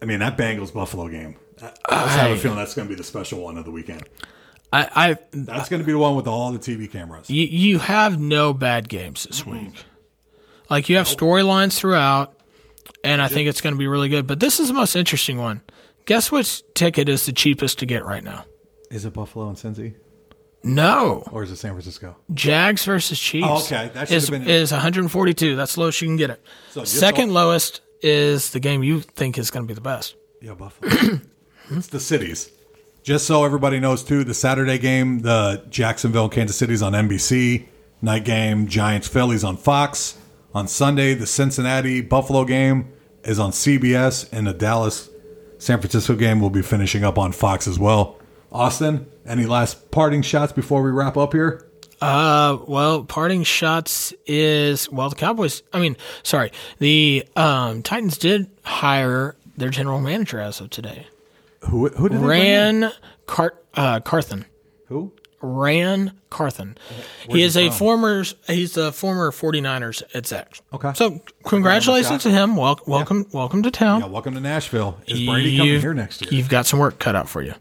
[0.00, 1.36] I mean, that Bengals Buffalo game.
[1.62, 4.02] I, I have a feeling that's going to be the special one of the weekend.
[4.72, 7.30] I, I That's going to be the one with all the TV cameras.
[7.30, 9.72] you, you have no bad games this week.
[10.68, 12.38] Like you have storylines throughout,
[13.02, 14.26] and I think it's going to be really good.
[14.26, 15.62] But this is the most interesting one.
[16.04, 18.44] Guess which ticket is the cheapest to get right now?
[18.90, 19.94] Is it Buffalo and Cincy,
[20.62, 22.16] No, or is it San Francisco?
[22.34, 23.46] Jags versus oh, Chiefs.
[23.48, 23.90] Oh, okay.
[23.94, 25.56] That should is, have been- is 142.
[25.56, 26.42] That's the lowest you can get it.
[26.70, 29.80] So just Second all- lowest is the game you think is going to be the
[29.80, 30.14] best.
[30.40, 31.20] Yeah, Buffalo.
[31.70, 32.50] it's the cities.
[33.02, 37.66] Just so everybody knows, too, the Saturday game, the Jacksonville Kansas City's on NBC.
[38.00, 40.18] Night game, Giants Phillies on Fox.
[40.54, 42.92] On Sunday, the Cincinnati Buffalo game
[43.24, 45.10] is on CBS, and the Dallas
[45.58, 48.18] San Francisco game will be finishing up on Fox as well.
[48.50, 51.67] Austin, any last parting shots before we wrap up here?
[52.00, 55.62] Uh, well, parting shots is well, the Cowboys.
[55.72, 61.06] I mean, sorry, the um, Titans did hire their general manager as of today.
[61.62, 62.80] Who, who did they bring in?
[62.82, 62.92] Ran
[63.26, 64.44] Car- uh, Carthon.
[64.86, 65.12] Who?
[65.40, 66.76] Ran Carthon.
[67.26, 67.76] Where's He is a from?
[67.78, 68.24] former.
[68.46, 70.60] He's the former 49ers exec.
[70.72, 70.92] Okay.
[70.94, 72.56] So congratulations to him.
[72.56, 74.00] Wel- welcome, welcome to town.
[74.00, 74.98] Yeah, welcome to Nashville.
[75.06, 76.30] Is Brady coming You've- here next year?
[76.32, 77.54] You've got some work cut out for you.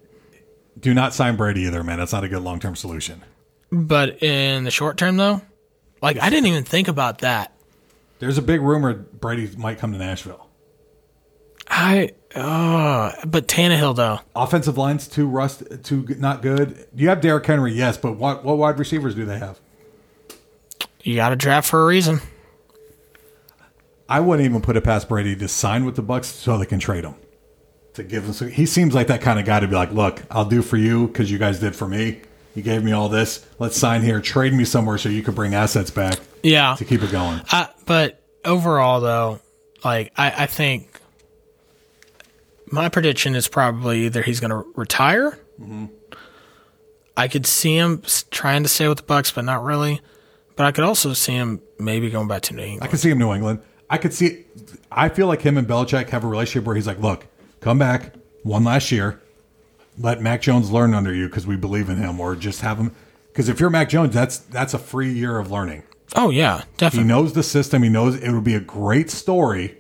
[0.80, 1.98] Do not sign Brady either, man.
[1.98, 3.24] That's not a good long term solution.
[3.72, 5.42] But in the short term, though,
[6.02, 7.54] like I didn't even think about that.
[8.20, 10.48] There's a big rumor Brady might come to Nashville.
[11.70, 16.88] I, uh, but Tannehill though, Offensive line's too rust, too not good.
[16.96, 19.60] You have Derrick Henry, yes, but what what wide receivers do they have?
[21.04, 22.20] you got to draft for a reason.
[24.10, 26.80] I wouldn't even put it past Brady to sign with the Bucks so they can
[26.80, 27.16] trade him.
[27.94, 30.22] To give him, so he seems like that kind of guy to be like, look,
[30.30, 32.22] I'll do for you because you guys did for me.
[32.58, 33.46] You gave me all this.
[33.60, 34.20] Let's sign here.
[34.20, 37.40] Trade me somewhere so you can bring assets back Yeah, to keep it going.
[37.52, 39.42] I, but overall though,
[39.86, 41.00] like I, I think
[42.72, 45.38] my prediction is probably either he's going to retire.
[45.62, 45.86] Mm-hmm.
[47.16, 48.02] I could see him
[48.32, 50.02] trying to stay with the Bucks, but not really.
[50.56, 52.84] But I could also see him maybe going back to New England.
[52.84, 53.60] I could see him New England.
[53.88, 54.46] I could see.
[54.92, 57.28] I feel like him and Belichick have a relationship where he's like, look,
[57.62, 59.22] come back one last year.
[59.98, 62.94] Let Mac Jones learn under you because we believe in him, or just have him.
[63.28, 65.84] Because if you're Mac Jones, that's that's a free year of learning.
[66.16, 67.04] Oh yeah, definitely.
[67.04, 67.84] He knows the system.
[67.84, 69.78] He knows it would be a great story.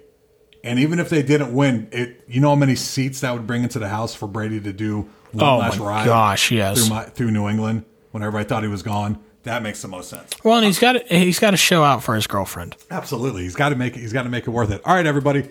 [0.63, 3.63] And even if they didn't win, it you know how many seats that would bring
[3.63, 6.79] into the house for Brady to do one Oh last my ride gosh, yes.
[6.79, 9.19] through my, through New England when everybody thought he was gone.
[9.43, 10.31] That makes the most sense.
[10.43, 12.75] Well, and he's got he's got to show out for his girlfriend.
[12.91, 14.01] Absolutely, he's got to make it.
[14.01, 14.81] He's got to make it worth it.
[14.83, 15.47] All right, everybody.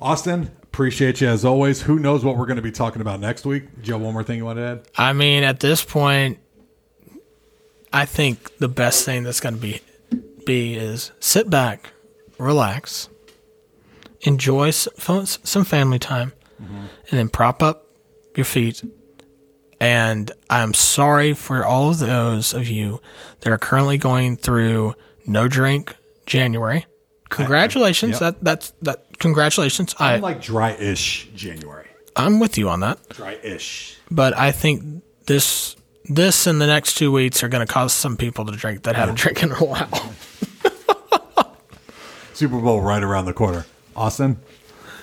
[0.00, 1.82] Austin, appreciate you as always.
[1.82, 3.82] Who knows what we're going to be talking about next week?
[3.82, 4.88] Joe, one more thing you want to add?
[4.96, 6.38] I mean, at this point,
[7.92, 9.80] I think the best thing that's going to be
[10.46, 11.92] be is sit back,
[12.38, 13.08] relax,
[14.22, 16.76] enjoy s- fo- some family time, mm-hmm.
[16.76, 17.86] and then prop up
[18.36, 18.82] your feet.
[19.80, 23.00] And I'm sorry for all of those of you
[23.40, 24.94] that are currently going through
[25.26, 25.96] no drink
[26.26, 26.86] January.
[27.28, 28.12] Congratulations!
[28.12, 28.20] Yep.
[28.20, 29.06] That that's that.
[29.20, 29.94] Congratulations!
[29.98, 31.86] I I'm like dry-ish January.
[32.16, 32.98] I'm with you on that.
[33.10, 33.96] Dry-ish.
[34.10, 38.16] but I think this this and the next two weeks are going to cause some
[38.16, 40.12] people to drink that haven't drank in a while.
[42.34, 43.66] Super Bowl right around the corner.
[43.94, 44.38] Austin,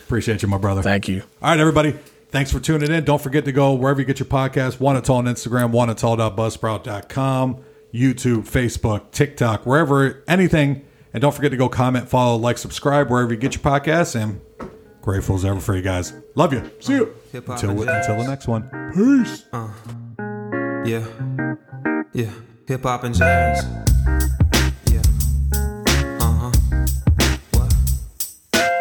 [0.05, 0.81] appreciate you, my brother.
[0.81, 1.21] Thank you.
[1.41, 1.95] All right, everybody.
[2.29, 3.03] Thanks for tuning in.
[3.05, 4.79] Don't forget to go wherever you get your podcast.
[4.79, 7.63] One at all on Instagram, one at all.buzzsprout.com,
[7.93, 10.83] YouTube, Facebook, TikTok, wherever, anything.
[11.17, 14.13] And don't forget to go comment, follow, like, subscribe, wherever you get your podcasts.
[14.13, 14.39] And
[15.01, 16.13] grateful as ever for you guys.
[16.35, 16.69] Love you.
[16.79, 17.11] See you.
[17.31, 18.69] Hip-hop Until, until the next one.
[18.93, 19.45] Peace.
[20.87, 21.07] Yeah.
[22.13, 22.29] Yeah.
[22.67, 23.65] Hip hop and jazz.
[24.91, 25.01] Yeah.
[26.19, 26.85] Uh huh.
[27.51, 27.73] What?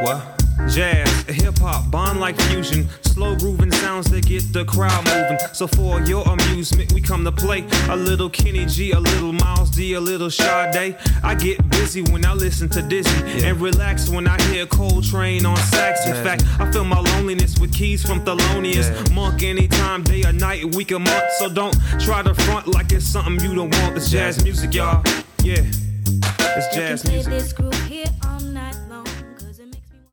[0.03, 0.45] What?
[0.68, 2.88] Jazz, hip hop, bond like fusion.
[3.02, 5.38] Slow grooving sounds that get the crowd moving.
[5.52, 9.70] So for your amusement, we come to play a little Kenny G, a little Miles
[9.70, 10.96] D, a little Sade.
[11.22, 15.57] I get busy when I listen to Dizzy and relax when I hear Coltrane on
[15.57, 16.07] sax.
[16.07, 20.74] In fact, I feel my loneliness with keys from Thelonious Monk anytime, day or night,
[20.74, 21.32] week or month.
[21.38, 23.96] So don't try to front like it's something you don't want.
[23.96, 25.02] It's jazz music, y'all.
[25.42, 27.32] Yeah, it's jazz music.
[27.32, 28.36] this group here uh,